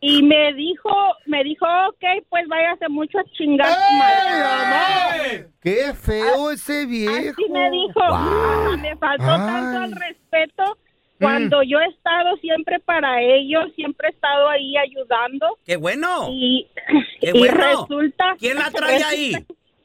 y 0.00 0.22
me 0.22 0.52
dijo 0.54 0.90
me 1.26 1.42
dijo 1.44 1.66
ok 1.88 2.24
pues 2.28 2.46
váyase 2.48 2.88
mucho 2.88 3.18
a 3.18 3.24
chingar 3.36 3.68
su 3.68 3.94
madre". 3.98 4.18
¡Ey, 4.26 5.38
mamá! 5.42 5.48
¡Qué 5.60 5.94
feo 5.94 6.50
ese 6.50 6.86
viejo! 6.86 7.30
Así 7.32 7.48
me 7.50 7.70
dijo, 7.70 8.00
"Ah, 8.02 8.76
me 8.80 8.96
faltó 8.96 9.24
tanto 9.26 9.84
el 9.84 9.92
respeto 9.92 10.78
cuando 11.20 11.62
yo 11.64 11.80
he 11.80 11.86
estado 11.86 12.36
siempre 12.36 12.78
para 12.78 13.20
ellos, 13.20 13.72
siempre 13.74 14.08
he 14.08 14.12
estado 14.12 14.48
ahí 14.48 14.76
ayudando 14.76 15.58
¡Qué 15.66 15.76
bueno! 15.76 16.28
y, 16.30 16.68
¡Qué 17.20 17.32
y 17.34 17.38
bueno! 17.40 17.54
resulta... 17.88 18.36
¿Quién 18.38 18.56
la 18.56 18.70
trae 18.70 19.02
ahí? 19.02 19.32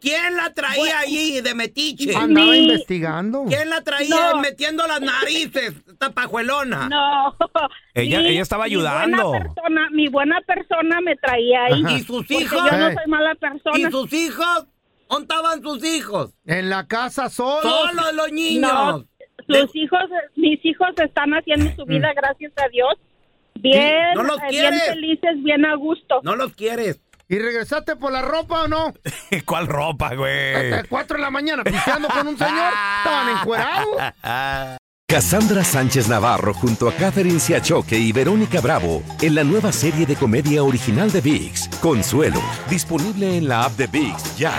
¿Quién 0.03 0.35
la 0.35 0.53
traía 0.53 0.99
ahí 0.99 1.39
de 1.41 1.55
metiche? 1.55 2.13
Andaba 2.15 2.47
Mi- 2.51 2.57
investigando. 2.57 3.45
¿Quién 3.47 3.69
la 3.69 3.81
traía 3.81 4.33
No. 4.33 4.41
metiendo 4.41 4.85
las 4.85 4.99
narices? 4.99 5.73
Esta 5.87 6.11
pajuelona. 6.11 6.89
No. 6.89 7.35
Ella- 7.95 8.19
Mi- 8.19 8.27
ella 8.27 8.41
estaba 8.41 8.65
mi 8.65 8.75
buena 8.75 9.01
ayudando. 9.01 9.31
persona- 9.31 9.89
mi 9.91 10.07
buena 10.09 10.41
persona 10.41 10.99
me 11.01 11.15
traía 11.15 11.63
ahí. 11.65 11.83
Ajá. 11.85 11.93
¿Y 11.93 11.99
sus 12.01 12.27
Porque 12.27 12.33
hijos? 12.43 12.69
yo 12.69 12.77
no 12.77 12.87
soy 12.87 13.07
mala 13.07 13.35
persona. 13.35 13.79
¿Y 13.79 13.83
sus 13.91 14.11
hijos? 14.13 14.65
¿Dónde 15.09 15.23
estaban 15.33 15.61
sus 15.63 15.83
hijos? 15.85 16.33
En 16.45 16.69
la 16.69 16.85
casa 16.87 17.29
solo. 17.29 17.61
Todos 17.61 18.13
los 18.13 18.31
niños. 18.33 18.71
No, 18.73 19.05
sus 19.47 19.75
hijos, 19.75 19.99
mis 20.35 20.63
hijos 20.65 20.89
están 20.97 21.31
haciendo 21.33 21.73
su 21.75 21.85
vida, 21.85 22.11
gracias 22.13 22.51
a 22.57 22.67
Dios. 22.69 22.93
Bien, 23.55 24.13
¿No 24.15 24.23
los 24.23 24.37
eh, 24.39 24.41
bien 24.49 24.61
quieres? 24.71 24.85
felices, 24.89 25.43
bien 25.43 25.65
a 25.65 25.75
gusto. 25.75 26.19
No 26.23 26.35
los 26.35 26.53
quieres. 26.53 26.99
¿Y 27.33 27.39
regresaste 27.39 27.95
por 27.95 28.11
la 28.11 28.21
ropa 28.21 28.61
o 28.61 28.67
no? 28.67 28.93
¿Cuál 29.45 29.65
ropa, 29.65 30.05
Hasta 30.05 30.17
güey? 30.17 30.69
las 30.69 30.85
4 30.87 31.17
de 31.17 31.23
la 31.23 31.31
mañana 31.31 31.63
pisteando 31.63 32.07
con 32.07 32.27
un 32.27 32.37
señor. 32.37 32.73
Estaban 32.99 33.37
encuerados. 33.39 34.13
Cassandra 35.07 35.63
Sánchez 35.63 36.07
Navarro 36.07 36.53
junto 36.53 36.87
a 36.87 36.93
Catherine 36.93 37.39
Siachoque 37.39 37.97
y 37.97 38.11
Verónica 38.11 38.61
Bravo 38.61 39.01
en 39.19 39.33
la 39.33 39.43
nueva 39.43 39.71
serie 39.71 40.05
de 40.05 40.15
comedia 40.15 40.63
original 40.63 41.11
de 41.11 41.21
VIX, 41.21 41.69
Consuelo, 41.81 42.41
disponible 42.69 43.35
en 43.35 43.47
la 43.47 43.63
app 43.63 43.77
de 43.77 43.87
VIX 43.87 44.37
ya. 44.37 44.53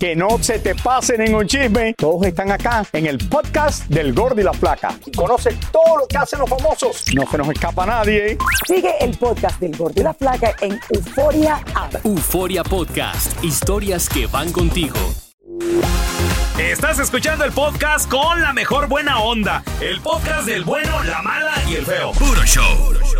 Que 0.00 0.16
no 0.16 0.42
se 0.42 0.58
te 0.58 0.74
pase 0.74 1.18
ningún 1.18 1.46
chisme. 1.46 1.92
Todos 1.92 2.26
están 2.26 2.50
acá 2.50 2.86
en 2.94 3.04
el 3.04 3.18
podcast 3.18 3.84
del 3.88 4.14
Gordi 4.14 4.40
y 4.40 4.44
la 4.44 4.54
Flaca. 4.54 4.98
Y 5.04 5.12
conoce 5.12 5.54
todo 5.70 5.98
lo 5.98 6.06
que 6.06 6.16
hacen 6.16 6.38
los 6.38 6.48
famosos. 6.48 7.04
No 7.14 7.30
se 7.30 7.36
nos 7.36 7.50
escapa 7.50 7.84
nadie. 7.84 8.38
Sigue 8.66 8.94
el 8.98 9.14
podcast 9.18 9.60
del 9.60 9.76
Gordo 9.76 10.00
y 10.00 10.04
la 10.04 10.14
Flaca 10.14 10.54
en 10.62 10.80
Euforia 10.88 11.62
App. 11.74 11.94
Euforia 12.02 12.64
Podcast, 12.64 13.44
historias 13.44 14.08
que 14.08 14.26
van 14.26 14.50
contigo. 14.52 14.96
Estás 16.58 16.98
escuchando 16.98 17.44
el 17.44 17.52
podcast 17.52 18.10
con 18.10 18.40
la 18.40 18.54
mejor 18.54 18.88
buena 18.88 19.18
onda. 19.18 19.62
El 19.82 20.00
podcast 20.00 20.46
del 20.46 20.64
bueno, 20.64 21.04
la 21.04 21.20
mala 21.20 21.52
y 21.68 21.74
el 21.74 21.84
feo. 21.84 22.12
Puro 22.12 22.42
show. 22.46 23.19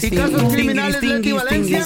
Y 0.01 0.11
casos 0.11 0.53
criminales 0.53 1.03
Leti 1.03 1.33
Valencia 1.33 1.83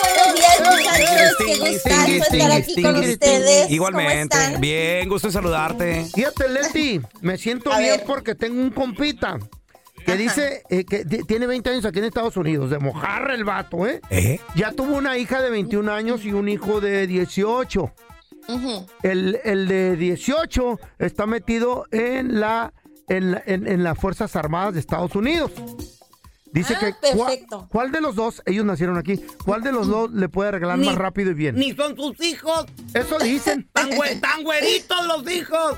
buenos 0.03 0.35
días, 0.35 0.59
muchachos. 0.59 1.37
Qué 1.37 1.55
gustazo 1.71 2.11
estar 2.11 2.51
aquí 2.51 2.81
con 2.81 2.97
ustedes. 2.97 3.71
Igualmente. 3.71 4.35
Bien, 4.59 5.07
gusto 5.07 5.27
en 5.27 5.33
saludarte. 5.33 6.05
Fíjate, 6.13 6.49
Leti, 6.49 6.99
me 7.21 7.37
siento 7.37 7.69
bien 7.77 8.01
porque 8.05 8.35
tengo 8.35 8.61
un 8.61 8.71
que 10.05 10.15
dice 10.15 10.63
eh, 10.69 10.85
que 10.85 11.03
ti- 11.05 11.23
tiene 11.27 11.47
20 11.47 11.69
años 11.69 11.85
aquí 11.85 11.99
en 11.99 12.05
Estados 12.05 12.37
Unidos, 12.37 12.69
de 12.69 12.79
mojarra 12.79 13.33
el 13.33 13.43
vato, 13.43 13.85
¿eh? 13.87 13.99
¿Eh? 14.09 14.39
Ya 14.55 14.71
tuvo 14.71 14.95
una 14.97 15.17
hija 15.17 15.41
de 15.41 15.49
21 15.49 15.91
años 15.91 16.23
y 16.23 16.31
un 16.33 16.47
hijo 16.49 16.79
de 16.81 17.07
18. 17.07 17.91
Ujú. 18.49 18.87
El, 19.03 19.39
el 19.43 19.67
de 19.67 19.97
18 19.97 20.79
está 20.99 21.25
metido 21.25 21.85
en 21.91 22.39
la 22.39 22.73
en, 23.09 23.31
la- 23.31 23.43
en- 23.45 23.67
en 23.67 23.83
las 23.83 23.97
Fuerzas 23.97 24.35
Armadas 24.35 24.73
de 24.73 24.79
Estados 24.81 25.15
Unidos. 25.15 25.51
Dice 26.53 26.75
Ah, 26.75 26.79
que 26.79 26.93
cua- 27.13 27.27
perfecto. 27.27 27.67
¿cuál 27.71 27.91
de 27.91 28.01
los 28.01 28.15
dos, 28.15 28.41
ellos 28.45 28.65
nacieron 28.65 28.97
aquí, 28.97 29.17
cuál 29.45 29.61
de 29.63 29.71
los 29.71 29.87
dos 29.87 30.11
le 30.11 30.29
puede 30.29 30.51
regalar 30.51 30.77
Ni- 30.77 30.87
más 30.87 30.95
rápido 30.95 31.31
y 31.31 31.33
bien? 31.33 31.55
Ni 31.55 31.73
son 31.75 31.95
sus 31.95 32.19
hijos. 32.21 32.65
Eso 32.93 33.19
dicen. 33.19 33.69
Tan, 33.73 33.91
güe- 33.91 34.19
tan 34.21 34.43
güeritos 34.43 35.05
los 35.07 35.29
hijos. 35.31 35.75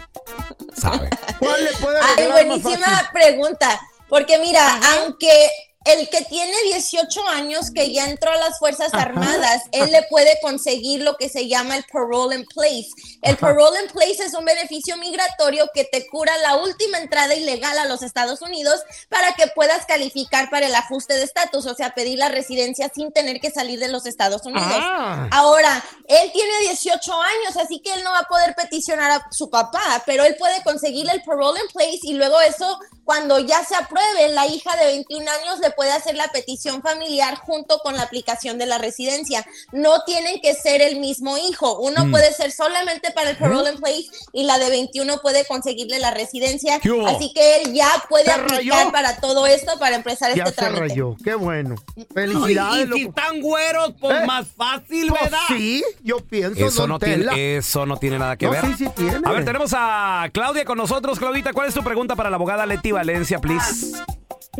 Sabe. 0.75 1.09
¿Cuál 1.39 1.63
le 1.63 1.71
puede 1.73 1.99
Ay, 1.99 2.15
regalar 2.17 2.47
más 2.47 2.61
buenísima 2.61 2.87
fácil? 2.87 3.07
pregunta. 3.13 3.81
Porque 4.07 4.39
mira, 4.39 4.79
aunque 4.95 5.49
el 5.85 6.09
que 6.09 6.23
tiene 6.25 6.53
18 6.65 7.27
años, 7.29 7.71
que 7.71 7.93
ya 7.93 8.05
entró 8.05 8.31
a 8.31 8.35
las 8.35 8.59
Fuerzas 8.59 8.93
Armadas, 8.93 9.63
él 9.71 9.91
le 9.91 10.03
puede 10.03 10.37
conseguir 10.41 11.01
lo 11.01 11.15
que 11.15 11.29
se 11.29 11.47
llama 11.47 11.77
el 11.77 11.85
parole 11.91 12.35
in 12.35 12.45
place. 12.45 12.89
El 13.21 13.37
parole 13.37 13.79
in 13.83 13.89
place 13.89 14.21
es 14.23 14.33
un 14.33 14.43
beneficio 14.43 14.97
migratorio 14.97 15.69
que 15.73 15.85
te 15.85 16.05
cura 16.07 16.37
la 16.39 16.57
última 16.57 16.97
entrada 16.97 17.33
ilegal 17.33 17.77
a 17.79 17.85
los 17.85 18.01
Estados 18.01 18.41
Unidos 18.41 18.81
para 19.07 19.33
que 19.33 19.47
puedas 19.47 19.85
calificar 19.85 20.49
para 20.49 20.67
el 20.67 20.75
ajuste 20.75 21.13
de 21.13 21.23
estatus, 21.23 21.65
o 21.65 21.73
sea, 21.73 21.95
pedir 21.95 22.19
la 22.19 22.27
residencia 22.27 22.91
sin 22.93 23.13
tener 23.13 23.39
que 23.39 23.49
salir 23.49 23.79
de 23.79 23.87
los 23.87 24.05
Estados 24.05 24.45
Unidos. 24.45 24.67
Ah. 24.69 25.29
Ahora, 25.31 25.83
él 26.07 26.29
tiene 26.33 26.59
18 26.61 27.13
años, 27.13 27.57
así 27.57 27.79
que 27.79 27.93
él 27.93 28.03
no 28.03 28.11
va 28.11 28.19
a 28.19 28.27
poder 28.27 28.53
peticionar 28.53 29.11
a 29.11 29.27
su 29.31 29.49
papá, 29.49 30.03
pero 30.05 30.25
él 30.25 30.35
puede 30.37 30.61
conseguirle 30.63 31.13
el 31.13 31.23
parole 31.23 31.61
in 31.61 31.67
place 31.71 31.99
y 32.03 32.13
luego 32.15 32.39
eso, 32.41 32.79
cuando 33.05 33.39
ya 33.39 33.63
se 33.63 33.75
apruebe, 33.75 34.29
la 34.29 34.45
hija 34.45 34.75
de 34.75 34.85
21 34.85 35.31
años 35.31 35.59
le 35.59 35.68
puede 35.71 35.91
hacer 35.91 36.15
la 36.15 36.27
petición 36.29 36.81
familiar 36.81 37.35
junto 37.37 37.79
con 37.79 37.95
la 37.95 38.03
aplicación 38.03 38.57
de 38.57 38.65
la 38.65 38.77
residencia. 38.77 39.45
No 39.71 40.03
tienen 40.03 40.41
que 40.41 40.53
ser 40.53 40.81
el 40.81 40.99
mismo 40.99 41.37
hijo. 41.37 41.79
Uno 41.79 42.05
Mm. 42.05 42.11
puede 42.11 42.33
ser 42.33 42.51
solamente 42.51 43.11
para 43.11 43.29
el 43.31 43.37
parole 43.37 43.71
in 43.71 43.77
place 43.79 44.05
y 44.33 44.43
la 44.43 44.57
de 44.59 44.69
21 44.69 45.19
puede 45.21 45.45
conseguirle 45.45 45.99
la 45.99 46.11
residencia. 46.11 46.75
Así 47.07 47.31
que 47.33 47.61
él 47.61 47.73
ya 47.73 47.89
puede 48.09 48.31
aplicar 48.31 48.57
rayó. 48.85 48.91
para 48.91 49.19
todo 49.19 49.45
esto 49.47 49.77
para 49.79 49.95
empezar 49.95 50.33
Ya 50.35 50.43
este 50.43 50.55
se 50.55 50.61
trámite. 50.61 50.79
rayó, 50.87 51.15
qué 51.23 51.35
bueno. 51.35 51.75
Ay, 51.97 52.07
Felicidades, 52.13 52.87
y 52.89 52.93
si 52.93 53.01
están 53.07 53.41
güeros, 53.41 53.93
pues 53.99 54.21
¿Eh? 54.21 54.25
más 54.25 54.47
fácil, 54.55 55.07
Pues 55.09 55.21
¿verdad? 55.23 55.39
sí, 55.47 55.83
yo 56.03 56.19
pienso, 56.19 56.65
Eso 56.65 56.87
no, 56.87 56.99
Tela. 56.99 57.33
tiene, 57.33 57.57
eso 57.57 57.85
no 57.85 57.97
tiene 57.97 58.19
nada 58.19 58.37
que 58.37 58.45
No, 58.45 58.51
ver. 58.51 58.65
sí, 58.65 58.73
sí 58.77 58.85
tiene. 58.95 59.19
A 59.25 59.31
ver, 59.31 59.45
tenemos 59.45 59.71
a 59.75 60.29
Claudia 60.33 60.65
con 60.65 60.77
nosotros. 60.77 61.17
Claudita, 61.19 61.53
¿cuál 61.53 61.67
es 61.69 61.73
tu 61.73 61.83
pregunta 61.83 62.15
para 62.15 62.29
la 62.29 62.35
abogada 62.35 62.65
Leti 62.65 62.91
Valencia, 62.91 63.39
please? 63.39 63.93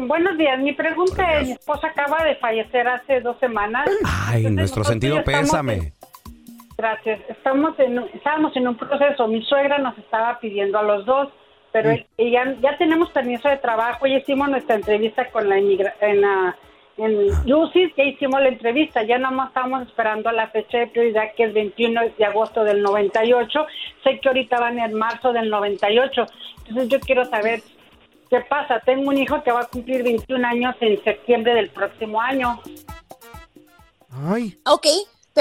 Buenos 0.08 0.38
días, 0.38 0.58
mi 0.60 0.72
pregunta 0.72 1.39
es, 1.39 1.48
mi 1.48 1.51
esposa 1.53 1.88
acaba 1.88 2.24
de 2.24 2.36
fallecer 2.36 2.88
hace 2.88 3.20
dos 3.20 3.38
semanas. 3.39 3.88
Ay, 4.06 4.46
Entonces, 4.46 4.51
nuestro 4.56 4.84
sentido 4.86 5.24
pésame. 5.24 5.74
en- 5.74 5.94
gracias. 6.77 7.20
Estamos 7.27 7.77
en, 7.79 8.00
estábamos 8.13 8.56
en 8.56 8.70
un 8.70 8.77
proceso. 8.77 9.27
Mi 9.27 9.44
suegra 9.44 9.77
nos 9.79 9.98
estaba 9.98 10.39
pidiendo 10.39 10.79
a 10.79 10.84
los 10.84 11.06
dos, 11.06 11.27
pero 11.74 11.91
ella, 12.18 12.56
ya 12.62 12.77
tenemos 12.77 13.10
permiso 13.12 13.50
de 13.50 13.58
trabajo. 13.58 14.08
Ya 14.08 14.20
hicimos 14.20 14.50
nuestra 14.50 14.75
entrevista 14.75 15.29
con 15.32 15.50
la 15.50 15.60
inmigra 15.60 15.94
en 16.00 16.22
la 16.22 16.56
en 16.98 17.18
ya 17.46 18.03
hicimos 18.03 18.41
la 18.41 18.48
entrevista. 18.50 19.03
Ya 19.03 19.18
nada 19.18 19.34
más 19.34 19.50
estamos 19.50 19.84
esperando 19.88 20.29
a 20.29 20.34
la 20.34 20.48
fecha 20.48 20.79
de 20.79 20.88
prioridad, 20.88 21.34
que 21.36 21.44
es 21.44 21.53
21 21.53 22.01
de 22.18 22.25
agosto 22.25 22.63
del 22.63 22.82
98. 22.82 23.68
Sé 24.03 24.20
que 24.20 24.27
ahorita 24.29 24.60
van 24.60 24.79
en 24.79 24.94
marzo 24.94 25.34
del 25.34 25.50
98. 25.50 26.25
Entonces 26.60 26.89
yo 26.89 27.00
quiero 27.00 27.25
saber 27.25 27.62
¿Qué 28.30 28.42
pasa? 28.42 28.80
Tengo 28.86 29.10
un 29.10 29.18
hijo 29.18 29.42
que 29.44 29.52
va 29.52 29.62
a 29.62 29.66
cumplir 29.66 30.04
21 30.04 30.48
años 30.48 30.76
en 30.82 31.04
septiembre 31.04 31.56
del 31.56 31.70
próximo 31.70 32.22
año. 32.22 32.62
Ay. 34.12 34.60
Ok, 34.66 34.86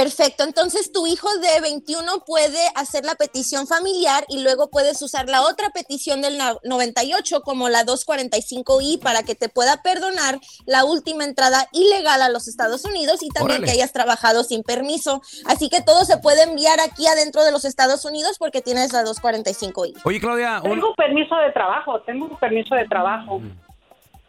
perfecto. 0.02 0.44
Entonces 0.44 0.92
tu 0.92 1.08
hijo 1.08 1.28
de 1.38 1.60
21 1.60 2.20
puede 2.24 2.60
hacer 2.76 3.04
la 3.04 3.16
petición 3.16 3.66
familiar 3.66 4.24
y 4.28 4.42
luego 4.44 4.70
puedes 4.70 5.02
usar 5.02 5.28
la 5.28 5.42
otra 5.42 5.70
petición 5.70 6.22
del 6.22 6.38
no- 6.38 6.60
98 6.62 7.40
como 7.42 7.68
la 7.68 7.84
245i 7.84 9.00
para 9.00 9.24
que 9.24 9.34
te 9.34 9.48
pueda 9.48 9.82
perdonar 9.82 10.38
la 10.66 10.84
última 10.84 11.24
entrada 11.24 11.66
ilegal 11.72 12.22
a 12.22 12.28
los 12.28 12.46
Estados 12.46 12.84
Unidos 12.84 13.24
y 13.24 13.28
también 13.30 13.58
Órale. 13.58 13.66
que 13.66 13.72
hayas 13.72 13.92
trabajado 13.92 14.44
sin 14.44 14.62
permiso. 14.62 15.20
Así 15.46 15.68
que 15.68 15.80
todo 15.82 16.04
se 16.04 16.18
puede 16.18 16.42
enviar 16.44 16.78
aquí 16.78 17.08
adentro 17.08 17.42
de 17.42 17.50
los 17.50 17.64
Estados 17.64 18.04
Unidos 18.04 18.37
porque 18.38 18.62
tienes 18.62 18.92
la 18.92 19.02
245i. 19.04 19.94
Oye, 20.04 20.20
Claudia, 20.20 20.61
un- 20.62 20.70
Tengo 20.70 20.94
permiso 20.94 21.34
de 21.38 21.50
trabajo, 21.50 22.00
tengo 22.02 22.26
un 22.26 22.37
permiso 22.38 22.76
de 22.76 22.87
trabajo. 22.87 23.40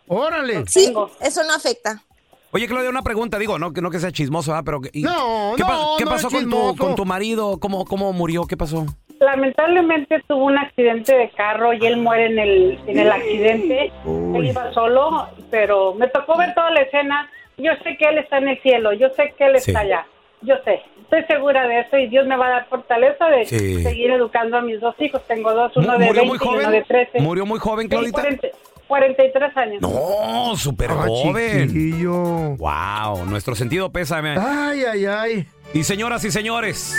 Órale. 0.07 0.65
Sí, 0.67 0.91
eso 1.21 1.43
no 1.43 1.53
afecta. 1.53 2.03
Oye, 2.51 2.67
Claudia, 2.67 2.89
una 2.89 3.03
pregunta. 3.03 3.37
Digo, 3.37 3.59
no, 3.59 3.71
que 3.73 3.81
no 3.81 3.91
que 3.91 3.99
sea 3.99 4.11
chismoso. 4.11 4.53
Pero, 4.65 4.81
¿y- 4.91 5.03
No, 5.03 5.53
¿qué, 5.55 5.63
pa- 5.63 5.69
no, 5.73 5.95
¿qué 5.97 6.05
no 6.05 6.11
pasó 6.11 6.29
con 6.29 6.49
tu, 6.49 6.75
con 6.77 6.95
tu 6.95 7.05
marido? 7.05 7.59
¿Cómo, 7.59 7.85
¿Cómo 7.85 8.11
murió? 8.13 8.45
¿Qué 8.45 8.57
pasó? 8.57 8.85
Lamentablemente 9.19 10.23
tuvo 10.27 10.45
un 10.45 10.57
accidente 10.57 11.13
de 11.15 11.29
carro 11.31 11.73
y 11.73 11.85
él 11.85 11.97
muere 11.97 12.27
en 12.27 12.39
el, 12.39 12.79
en 12.87 12.99
el 12.99 13.11
accidente. 13.11 13.91
Él 14.05 14.45
iba 14.45 14.73
solo, 14.73 15.27
pero 15.51 15.93
me 15.93 16.07
tocó 16.07 16.37
ver 16.37 16.53
toda 16.55 16.71
la 16.71 16.81
escena. 16.81 17.29
Yo 17.57 17.71
sé 17.83 17.97
que 17.97 18.05
él 18.05 18.17
está 18.19 18.37
en 18.37 18.47
el 18.47 18.61
cielo, 18.61 18.93
yo 18.93 19.09
sé 19.15 19.33
que 19.37 19.45
él 19.45 19.59
Sí. 19.59 19.71
está 19.71 19.81
allá. 19.81 20.05
Yo 20.41 20.55
sé, 20.63 20.81
estoy 21.01 21.21
segura 21.25 21.67
de 21.67 21.81
eso 21.81 21.97
y 21.97 22.07
Dios 22.07 22.25
me 22.25 22.37
va 22.37 22.47
a 22.47 22.49
dar 22.49 22.69
fortaleza 22.69 23.25
de 23.27 23.43
Sí. 23.45 23.83
seguir 23.83 24.09
educando 24.11 24.55
a 24.57 24.61
mis 24.61 24.79
dos 24.79 24.95
hijos. 24.99 25.21
Tengo 25.27 25.53
dos, 25.53 25.75
uno 25.75 25.97
de 25.97 26.05
¿Murió 26.05 26.21
20 26.23 26.27
muy 26.29 26.37
y 26.37 26.47
uno 26.47 26.57
de 26.59 26.65
joven? 26.65 26.83
13. 26.87 27.19
¿Murió 27.19 27.45
muy 27.45 27.59
joven, 27.59 27.87
Claudita? 27.89 28.21
40 28.21 28.47
43 28.89 29.55
años. 29.55 29.81
No, 29.81 30.57
súper 30.57 30.89
Ah, 30.91 31.05
joven. 31.07 31.67
chiquillo. 31.69 32.57
Wow, 32.57 33.25
nuestro 33.27 33.55
sentido 33.55 33.89
pésame. 33.91 34.35
Ay, 34.37 34.83
ay, 34.83 35.05
ay. 35.05 35.47
Y 35.73 35.83
señoras 35.83 36.25
y 36.25 36.31
señores, 36.31 36.93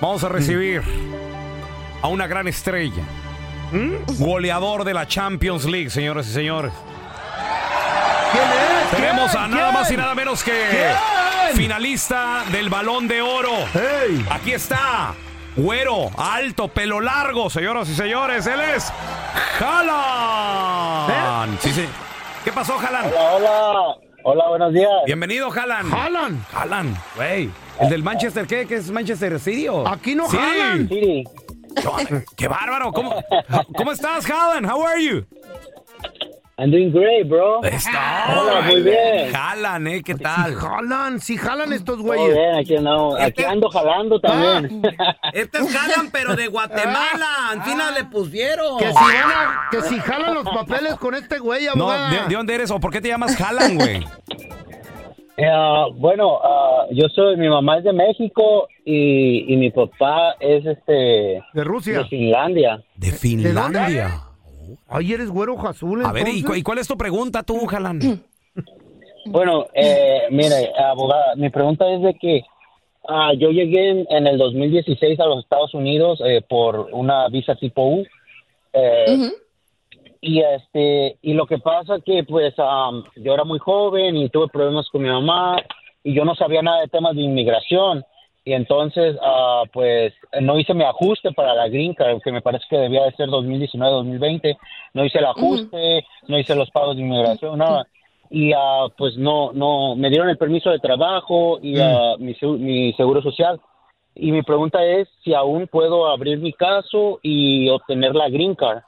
vamos 0.00 0.24
a 0.24 0.28
recibir 0.30 0.82
a 2.02 2.08
una 2.08 2.26
gran 2.26 2.48
estrella. 2.48 3.02
Goleador 4.18 4.84
de 4.84 4.94
la 4.94 5.06
Champions 5.06 5.66
League, 5.66 5.90
señoras 5.90 6.26
y 6.28 6.32
señores. 6.32 6.72
¿Quién 8.32 8.44
es? 8.44 8.90
Tenemos 8.90 9.30
¿Quién? 9.30 9.42
a 9.44 9.48
nada 9.48 9.72
más 9.72 9.90
y 9.90 9.96
nada 9.96 10.14
menos 10.14 10.42
que 10.42 10.52
¿Quién? 10.70 11.56
finalista 11.56 12.44
del 12.50 12.68
Balón 12.70 13.06
de 13.06 13.20
Oro. 13.22 13.52
Hey. 13.74 14.24
Aquí 14.30 14.52
está. 14.52 15.14
Güero, 15.56 16.10
alto, 16.18 16.68
pelo 16.68 17.00
largo, 17.00 17.48
señoras 17.48 17.88
y 17.88 17.94
señores, 17.94 18.46
él 18.46 18.60
es 18.60 18.92
Haaland. 19.58 21.18
Sí, 21.60 21.70
sí. 21.72 21.86
¿Qué 22.44 22.52
pasó, 22.52 22.78
Haaland? 22.78 23.10
Hola, 23.14 23.70
hola. 23.70 23.96
Hola, 24.22 24.48
buenos 24.48 24.72
días. 24.74 24.90
Bienvenido, 25.06 25.50
Haaland. 25.50 25.94
Haaland. 25.94 26.44
Haaland, 26.52 26.96
güey. 27.14 27.48
¿El 27.80 27.88
del 27.88 28.02
Manchester 28.02 28.46
qué? 28.46 28.66
¿Qué 28.66 28.74
es 28.76 28.90
Manchester 28.90 29.38
City 29.40 29.68
o? 29.68 29.86
Aquí 29.88 30.14
no 30.14 30.28
Sí. 30.28 30.36
Siri. 30.88 31.24
Qué, 32.08 32.24
qué 32.36 32.48
bárbaro. 32.48 32.92
¿Cómo, 32.92 33.14
¿Cómo 33.76 33.92
estás, 33.92 34.28
Haaland? 34.28 34.70
How 34.70 34.84
are 34.84 35.02
you? 35.02 35.24
I'm 36.58 36.70
doing 36.70 36.90
great, 36.90 37.28
bro. 37.28 37.62
Está. 37.64 38.28
Hola, 38.40 38.62
muy 38.62 38.80
bien. 38.80 39.34
Haaland, 39.36 39.88
¿eh? 39.88 40.02
¿Qué 40.02 40.14
tal? 40.14 40.54
Jalan, 40.54 41.20
sí 41.20 41.36
jalan 41.36 41.70
estos 41.74 41.98
Muy 41.98 42.16
güeyes. 42.16 42.34
bien, 42.34 42.54
aquí 42.56 42.76
andamos. 42.76 43.20
Aquí 43.20 43.44
ando 43.44 43.68
jalando 43.68 44.18
también. 44.20 44.80
Este 45.34 45.58
es 45.58 45.70
Jalan, 45.76 46.10
pero 46.10 46.34
de 46.34 46.46
Guatemala. 46.46 47.50
Encima 47.52 47.90
le 47.90 48.04
pusieron. 48.04 48.78
Que 48.78 48.86
si, 48.88 48.94
van 48.94 49.04
a- 49.30 49.68
que 49.70 49.82
si 49.82 49.98
jalan 49.98 50.32
los 50.34 50.44
papeles 50.44 50.94
con 50.94 51.14
este 51.14 51.38
güey, 51.38 51.66
No, 51.66 51.72
abogada. 51.90 52.10
¿de, 52.10 52.28
de 52.30 52.34
dónde 52.34 52.54
eres 52.54 52.70
o 52.70 52.80
por 52.80 52.90
qué 52.90 53.02
te 53.02 53.08
llamas 53.08 53.38
Haaland, 53.38 53.78
güey? 53.80 54.04
Eh, 55.38 55.44
bueno, 55.96 56.38
ah, 56.42 56.86
yo 56.92 57.08
soy, 57.14 57.36
mi 57.36 57.46
mamá 57.50 57.76
es 57.76 57.84
de 57.84 57.92
México 57.92 58.68
y, 58.86 59.52
y 59.52 59.56
mi 59.58 59.70
papá 59.70 60.34
es 60.40 60.64
este 60.64 61.42
De 61.52 61.62
Rusia. 61.62 61.98
de 61.98 62.04
Finlandia. 62.06 62.82
De 62.94 63.12
Finlandia. 63.12 64.22
Ay, 64.88 65.12
eres 65.12 65.30
güero 65.30 65.58
azul. 65.66 66.04
A 66.04 66.12
ver, 66.12 66.22
¿y, 66.28 66.30
cu- 66.30 66.36
entonces. 66.38 66.58
y 66.58 66.62
cuál 66.62 66.78
es 66.78 66.88
tu 66.88 66.96
pregunta 66.96 67.42
tú, 67.42 67.58
Haaland? 67.70 68.02
Bueno, 69.28 69.66
eh, 69.74 70.22
mire, 70.30 70.70
abogada, 70.78 71.34
mi 71.34 71.50
pregunta 71.50 71.84
es 71.90 72.00
de 72.00 72.14
que 72.14 72.42
ah, 73.08 73.32
yo 73.36 73.50
llegué 73.50 73.90
en, 73.90 74.06
en 74.08 74.26
el 74.28 74.38
2016 74.38 75.18
a 75.18 75.26
los 75.26 75.42
Estados 75.42 75.74
Unidos 75.74 76.20
eh, 76.24 76.42
por 76.48 76.90
una 76.92 77.26
visa 77.28 77.56
tipo 77.56 77.82
U. 77.88 78.06
eh, 78.72 79.32
y 80.20 80.40
este 80.42 81.18
y 81.22 81.34
lo 81.34 81.46
que 81.46 81.58
pasa 81.58 81.98
que 82.04 82.22
pues 82.24 82.54
am, 82.58 83.02
yo 83.16 83.34
era 83.34 83.42
muy 83.44 83.58
joven 83.58 84.16
y 84.16 84.28
tuve 84.30 84.46
problemas 84.48 84.88
con 84.90 85.02
mi 85.02 85.08
mamá 85.08 85.56
y 86.04 86.14
yo 86.14 86.24
no 86.24 86.34
sabía 86.36 86.62
nada 86.62 86.80
de 86.82 86.88
temas 86.88 87.14
de 87.16 87.22
inmigración 87.22 88.04
y 88.46 88.52
entonces 88.52 89.16
ah, 89.20 89.64
pues 89.72 90.14
no 90.40 90.56
hice 90.56 90.72
mi 90.72 90.84
ajuste 90.84 91.32
para 91.32 91.52
la 91.52 91.68
green 91.68 91.94
card 91.94 92.20
que 92.22 92.30
me 92.30 92.40
parece 92.40 92.64
que 92.70 92.76
debía 92.76 93.02
de 93.02 93.12
ser 93.16 93.28
2019-2020 93.28 94.56
no 94.94 95.04
hice 95.04 95.18
el 95.18 95.24
ajuste 95.24 96.06
no 96.28 96.38
hice 96.38 96.54
los 96.54 96.70
pagos 96.70 96.96
de 96.96 97.02
inmigración 97.02 97.58
nada. 97.58 97.86
Y 98.30 98.52
ah, 98.52 98.86
pues 98.96 99.16
no 99.16 99.52
no 99.52 99.96
me 99.96 100.10
dieron 100.10 100.28
el 100.28 100.38
permiso 100.38 100.70
de 100.70 100.78
trabajo 100.78 101.58
y 101.60 101.80
ah, 101.80 102.14
mi, 102.18 102.36
mi 102.58 102.92
seguro 102.92 103.20
social. 103.20 103.60
Y 104.14 104.30
mi 104.30 104.42
pregunta 104.42 104.82
es 104.84 105.08
si 105.24 105.34
aún 105.34 105.66
puedo 105.66 106.08
abrir 106.08 106.38
mi 106.38 106.52
caso 106.52 107.18
y 107.22 107.68
obtener 107.68 108.14
la 108.14 108.28
green 108.28 108.54
card. 108.54 108.82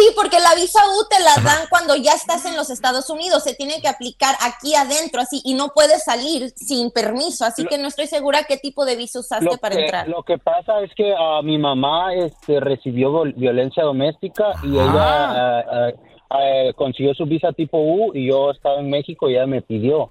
Sí, 0.00 0.06
porque 0.16 0.38
la 0.40 0.54
visa 0.54 0.80
U 0.96 1.06
te 1.10 1.22
la 1.22 1.34
dan 1.44 1.66
cuando 1.68 1.94
ya 1.94 2.12
estás 2.12 2.46
en 2.46 2.56
los 2.56 2.70
Estados 2.70 3.10
Unidos, 3.10 3.42
se 3.44 3.54
tiene 3.54 3.82
que 3.82 3.88
aplicar 3.88 4.34
aquí 4.40 4.74
adentro, 4.74 5.20
así, 5.20 5.42
y 5.44 5.52
no 5.52 5.68
puedes 5.74 6.04
salir 6.04 6.50
sin 6.56 6.90
permiso, 6.90 7.44
así 7.44 7.66
que 7.66 7.76
no 7.76 7.88
estoy 7.88 8.06
segura 8.06 8.44
qué 8.44 8.56
tipo 8.56 8.86
de 8.86 8.96
visa 8.96 9.20
usaste 9.20 9.58
para 9.58 9.76
que, 9.76 9.82
entrar. 9.82 10.08
lo 10.08 10.22
que 10.22 10.38
pasa 10.38 10.80
es 10.80 10.90
que 10.94 11.12
ah, 11.18 11.40
mi 11.42 11.58
mamá 11.58 12.14
este, 12.14 12.60
recibió 12.60 13.24
violencia 13.36 13.82
doméstica 13.82 14.52
y 14.62 14.68
ella 14.72 14.90
ah, 14.94 15.64
ah, 15.70 15.88
ah, 16.30 16.72
consiguió 16.76 17.12
su 17.12 17.26
visa 17.26 17.52
tipo 17.52 17.76
U 17.78 18.12
y 18.14 18.28
yo 18.28 18.52
estaba 18.52 18.80
en 18.80 18.88
México 18.88 19.28
y 19.28 19.34
ella 19.34 19.46
me 19.46 19.60
pidió. 19.60 20.10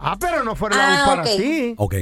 Ah, 0.00 0.16
pero 0.18 0.42
no 0.42 0.56
fue 0.56 0.70
la 0.70 0.76
U 0.76 0.80
Ah, 0.80 1.02
para 1.06 1.22
ok. 1.22 1.28
ti. 1.36 1.74
Ok. 1.76 1.94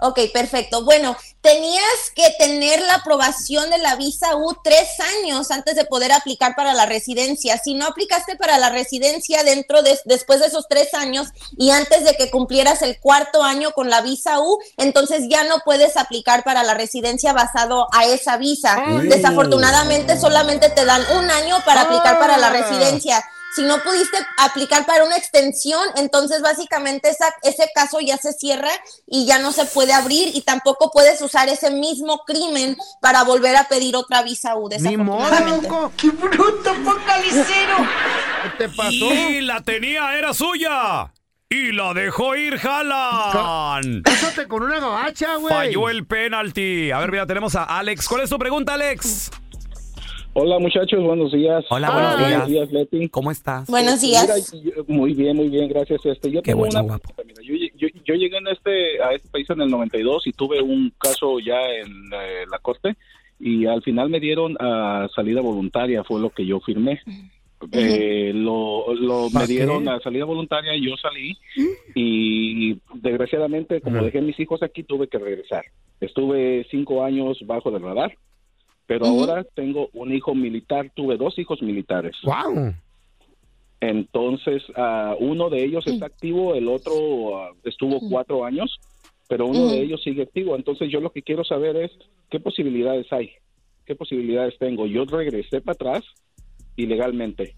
Ok, 0.00 0.20
perfecto. 0.32 0.84
Bueno, 0.84 1.16
tenías 1.40 1.84
que 2.14 2.30
tener 2.38 2.80
la 2.80 2.96
aprobación 2.96 3.70
de 3.70 3.78
la 3.78 3.96
visa 3.96 4.34
U 4.36 4.56
tres 4.64 4.88
años 5.22 5.50
antes 5.50 5.76
de 5.76 5.84
poder 5.84 6.12
aplicar 6.12 6.56
para 6.56 6.74
la 6.74 6.86
residencia. 6.86 7.58
Si 7.62 7.74
no 7.74 7.86
aplicaste 7.86 8.36
para 8.36 8.58
la 8.58 8.70
residencia 8.70 9.44
dentro 9.44 9.82
de 9.82 9.98
después 10.06 10.40
de 10.40 10.46
esos 10.46 10.66
tres 10.68 10.94
años 10.94 11.28
y 11.58 11.70
antes 11.70 12.04
de 12.04 12.16
que 12.16 12.30
cumplieras 12.30 12.82
el 12.82 12.98
cuarto 12.98 13.42
año 13.42 13.72
con 13.72 13.90
la 13.90 14.00
visa 14.00 14.40
U, 14.40 14.58
entonces 14.76 15.24
ya 15.28 15.44
no 15.44 15.58
puedes 15.64 15.96
aplicar 15.96 16.44
para 16.44 16.62
la 16.64 16.74
residencia 16.74 17.32
basado 17.32 17.88
a 17.92 18.06
esa 18.06 18.36
visa. 18.36 18.76
Ay. 18.86 19.08
Desafortunadamente 19.08 20.18
solamente 20.18 20.70
te 20.70 20.84
dan 20.84 21.02
un 21.18 21.30
año 21.30 21.62
para 21.64 21.82
aplicar 21.82 22.18
para 22.18 22.38
la 22.38 22.50
residencia. 22.50 23.24
Si 23.54 23.62
no 23.62 23.80
pudiste 23.82 24.18
aplicar 24.38 24.84
para 24.84 25.04
una 25.04 25.16
extensión, 25.16 25.80
entonces 25.96 26.42
básicamente 26.42 27.08
esa, 27.08 27.26
ese 27.42 27.70
caso 27.74 28.00
ya 28.00 28.16
se 28.16 28.32
cierra 28.32 28.70
y 29.06 29.26
ya 29.26 29.38
no 29.38 29.52
se 29.52 29.64
puede 29.64 29.92
abrir 29.92 30.34
y 30.34 30.40
tampoco 30.40 30.90
puedes 30.90 31.22
usar 31.22 31.48
ese 31.48 31.70
mismo 31.70 32.24
crimen 32.26 32.76
para 33.00 33.22
volver 33.22 33.56
a 33.56 33.68
pedir 33.68 33.94
otra 33.96 34.22
visa 34.22 34.56
U. 34.56 34.68
Ni 34.80 34.96
modo. 34.96 35.92
¡Qué 35.96 36.10
bruto, 36.10 36.74
focalicero! 36.84 37.76
¿Qué 38.42 38.50
te 38.58 38.68
pasó? 38.68 39.12
Y 39.12 39.40
la 39.42 39.60
tenía, 39.62 40.18
era 40.18 40.34
suya. 40.34 41.12
Y 41.48 41.70
la 41.70 41.94
dejó 41.94 42.34
ir, 42.34 42.58
Jalan. 42.58 44.02
Cásate 44.02 44.48
con 44.48 44.64
una 44.64 44.80
gabacha, 44.80 45.36
güey. 45.36 45.54
Falló 45.54 45.88
el 45.88 46.04
penalti. 46.06 46.90
A 46.90 46.98
ver, 46.98 47.12
mira, 47.12 47.26
tenemos 47.26 47.54
a 47.54 47.62
Alex. 47.64 48.08
¿Cuál 48.08 48.22
es 48.22 48.30
tu 48.30 48.38
pregunta, 48.38 48.74
Alex? 48.74 49.30
Hola 50.36 50.58
muchachos, 50.58 51.00
buenos 51.02 51.30
días. 51.32 51.64
Hola, 51.70 51.90
buenos 51.92 52.14
Ah, 52.18 52.26
días. 52.26 52.48
días, 52.48 52.72
Leti. 52.72 53.08
¿Cómo 53.08 53.30
estás? 53.30 53.68
Buenos 53.70 53.94
Este, 54.02 54.06
días. 54.08 54.52
mira, 54.52 54.74
yo- 54.76 54.84
muy 54.88 55.14
bien, 55.14 55.36
muy 55.36 55.48
bien, 55.48 55.68
gracias. 55.68 56.04
Este, 56.04 56.28
yo 56.30 56.42
Qué 56.42 56.50
tengo 56.50 56.60
bueno, 56.60 56.80
una 56.80 56.82
guapo. 56.82 57.14
pregunta, 57.14 57.22
mira, 57.40 57.42
yo, 57.42 57.66
yo- 57.76 58.00
yo 58.04 58.14
llegué 58.14 58.36
en 58.38 58.48
este, 58.48 59.00
a 59.02 59.12
este 59.12 59.28
país 59.28 59.48
en 59.50 59.60
el 59.60 59.70
92 59.70 60.26
y 60.26 60.32
tuve 60.32 60.60
un 60.60 60.92
caso 60.98 61.38
ya 61.38 61.60
en 61.70 61.86
eh, 62.12 62.44
la 62.50 62.58
corte 62.58 62.96
y 63.38 63.66
al 63.66 63.82
final 63.82 64.08
me 64.10 64.18
dieron 64.18 64.56
a 64.58 65.06
salida 65.14 65.40
voluntaria, 65.40 66.02
fue 66.02 66.20
lo 66.20 66.30
que 66.30 66.44
yo 66.44 66.58
firmé. 66.60 67.00
Eh, 67.72 68.32
lo, 68.34 68.92
lo 68.92 69.30
me 69.30 69.46
dieron 69.46 69.88
a 69.88 70.00
salida 70.00 70.24
voluntaria, 70.24 70.72
yo 70.76 70.96
salí 71.00 71.38
y 71.94 72.74
desgraciadamente 72.94 73.80
como 73.80 74.02
dejé 74.02 74.18
a 74.18 74.22
mis 74.22 74.38
hijos 74.40 74.62
aquí 74.64 74.82
tuve 74.82 75.06
que 75.08 75.18
regresar. 75.18 75.64
Estuve 76.00 76.66
cinco 76.70 77.04
años 77.04 77.38
bajo 77.46 77.70
del 77.70 77.82
radar, 77.82 78.18
pero 78.86 79.06
ahora 79.06 79.44
tengo 79.54 79.88
un 79.92 80.12
hijo 80.12 80.34
militar, 80.34 80.90
tuve 80.94 81.16
dos 81.16 81.38
hijos 81.38 81.62
militares. 81.62 82.16
Wow. 82.22 82.74
Entonces, 83.80 84.62
ah, 84.76 85.14
uno 85.18 85.50
de 85.50 85.64
ellos 85.64 85.86
está 85.86 86.06
activo, 86.06 86.54
el 86.54 86.68
otro 86.68 87.38
ah, 87.38 87.50
estuvo 87.64 88.00
cuatro 88.08 88.44
años, 88.44 88.78
pero 89.28 89.46
uno 89.46 89.68
de 89.68 89.80
ellos 89.80 90.02
sigue 90.02 90.22
activo. 90.22 90.56
Entonces, 90.56 90.90
yo 90.90 91.00
lo 91.00 91.10
que 91.10 91.22
quiero 91.22 91.44
saber 91.44 91.76
es 91.76 91.90
qué 92.30 92.40
posibilidades 92.40 93.12
hay, 93.12 93.30
qué 93.84 93.94
posibilidades 93.94 94.58
tengo. 94.58 94.86
Yo 94.86 95.04
regresé 95.04 95.60
para 95.60 95.74
atrás 95.74 96.04
ilegalmente. 96.76 97.56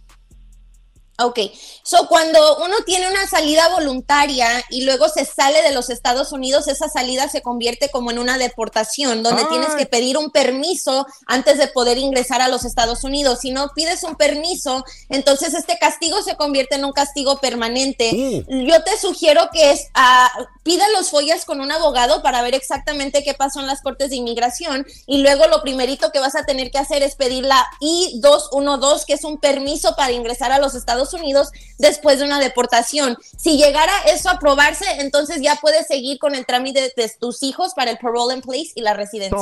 Ok, 1.18 1.38
so 1.83 2.09
cuando 2.09 2.59
uno 2.59 2.76
tiene 2.85 3.09
una 3.09 3.26
salida 3.26 3.68
voluntaria 3.70 4.48
y 4.68 4.85
luego 4.85 5.09
se 5.09 5.24
sale 5.24 5.62
de 5.62 5.72
los 5.72 5.88
Estados 5.88 6.31
Unidos, 6.31 6.68
esa 6.68 6.90
salida 6.90 7.29
se 7.29 7.40
convierte 7.40 7.88
como 7.90 8.11
en 8.11 8.18
una 8.18 8.37
deportación, 8.37 9.22
donde 9.22 9.42
Ay. 9.42 9.48
tienes 9.48 9.74
que 9.76 9.87
pedir 9.87 10.18
un 10.18 10.31
permiso 10.31 11.07
antes 11.26 11.57
de 11.57 11.68
poder 11.68 11.96
ingresar 11.96 12.42
a 12.42 12.48
los 12.48 12.66
Estados 12.66 13.02
Unidos. 13.02 13.40
Si 13.40 13.50
no 13.50 13.70
pides 13.74 14.02
un 14.02 14.16
permiso, 14.16 14.85
entonces 15.09 15.55
este 15.55 15.79
castigo 15.79 16.22
se 16.22 16.37
convierte 16.37 16.74
en 16.74 16.85
un 16.85 16.92
castigo 16.92 17.38
permanente. 17.38 18.44
Yo 18.46 18.83
te 18.85 18.98
sugiero 18.98 19.48
que 19.50 19.70
es, 19.70 19.87
ah, 19.94 20.31
pida 20.62 20.85
los 20.90 21.11
follas 21.11 21.46
con 21.46 21.62
un 21.62 21.72
abogado 21.72 22.22
para 22.22 22.42
ver 22.42 22.55
exactamente 22.55 23.24
qué 23.24 23.33
pasó 23.33 23.61
en 23.61 23.66
las 23.66 23.81
cortes 23.81 24.11
de 24.11 24.16
inmigración 24.16 24.87
y 25.07 25.18
luego 25.18 25.46
lo 25.46 25.62
primerito 25.62 26.11
que 26.11 26.18
vas 26.18 26.35
a 26.35 26.44
tener 26.44 26.70
que 26.70 26.79
hacer 26.79 27.02
es 27.02 27.14
pedir 27.14 27.44
la 27.44 27.66
I-212, 27.81 29.05
que 29.07 29.14
es 29.14 29.24
un 29.24 29.38
permiso 29.38 29.96
para 29.96 30.12
ingresar 30.12 30.52
a 30.52 30.59
los 30.59 30.74
Estados 30.74 31.06
Unidos 31.14 31.51
después 31.79 32.19
de 32.19 32.25
una 32.25 32.38
deportación. 32.38 33.16
Si 33.37 33.57
llegara 33.57 33.92
eso 34.12 34.29
a 34.29 34.33
aprobarse, 34.33 34.85
entonces 35.01 35.40
ya 35.42 35.57
puedes 35.57 35.87
seguir 35.87 36.19
con 36.19 36.35
el 36.35 36.47
trámite 36.47 36.92
de 36.97 37.12
tus 37.21 37.42
hijos 37.42 37.75
para 37.75 37.90
el 37.90 37.99
parole 37.99 38.35
in 38.35 38.40
place 38.40 38.73
y 38.75 38.83
la 38.83 38.95
residencia. 38.95 39.37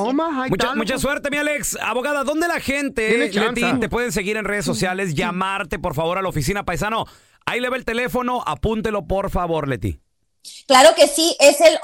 Mucha, 0.48 0.74
mucha 0.74 0.98
suerte, 0.98 1.30
mi 1.30 1.36
Alex. 1.38 1.78
Abogada, 1.80 2.24
¿dónde 2.24 2.48
la 2.48 2.60
gente, 2.60 3.16
Leti, 3.18 3.80
te 3.80 3.88
pueden 3.88 4.12
seguir 4.12 4.36
en 4.36 4.44
redes 4.44 4.64
sociales? 4.64 5.14
Llamarte, 5.14 5.78
por 5.78 5.94
favor, 5.94 6.18
a 6.18 6.22
la 6.22 6.28
oficina 6.28 6.64
paisano. 6.64 7.06
Ahí 7.46 7.60
le 7.60 7.68
va 7.68 7.76
el 7.76 7.84
teléfono, 7.84 8.42
apúntelo, 8.46 9.06
por 9.06 9.30
favor, 9.30 9.68
Leti. 9.68 10.00
Claro 10.66 10.94
que 10.94 11.08
sí, 11.08 11.36
es 11.40 11.60
el 11.60 11.78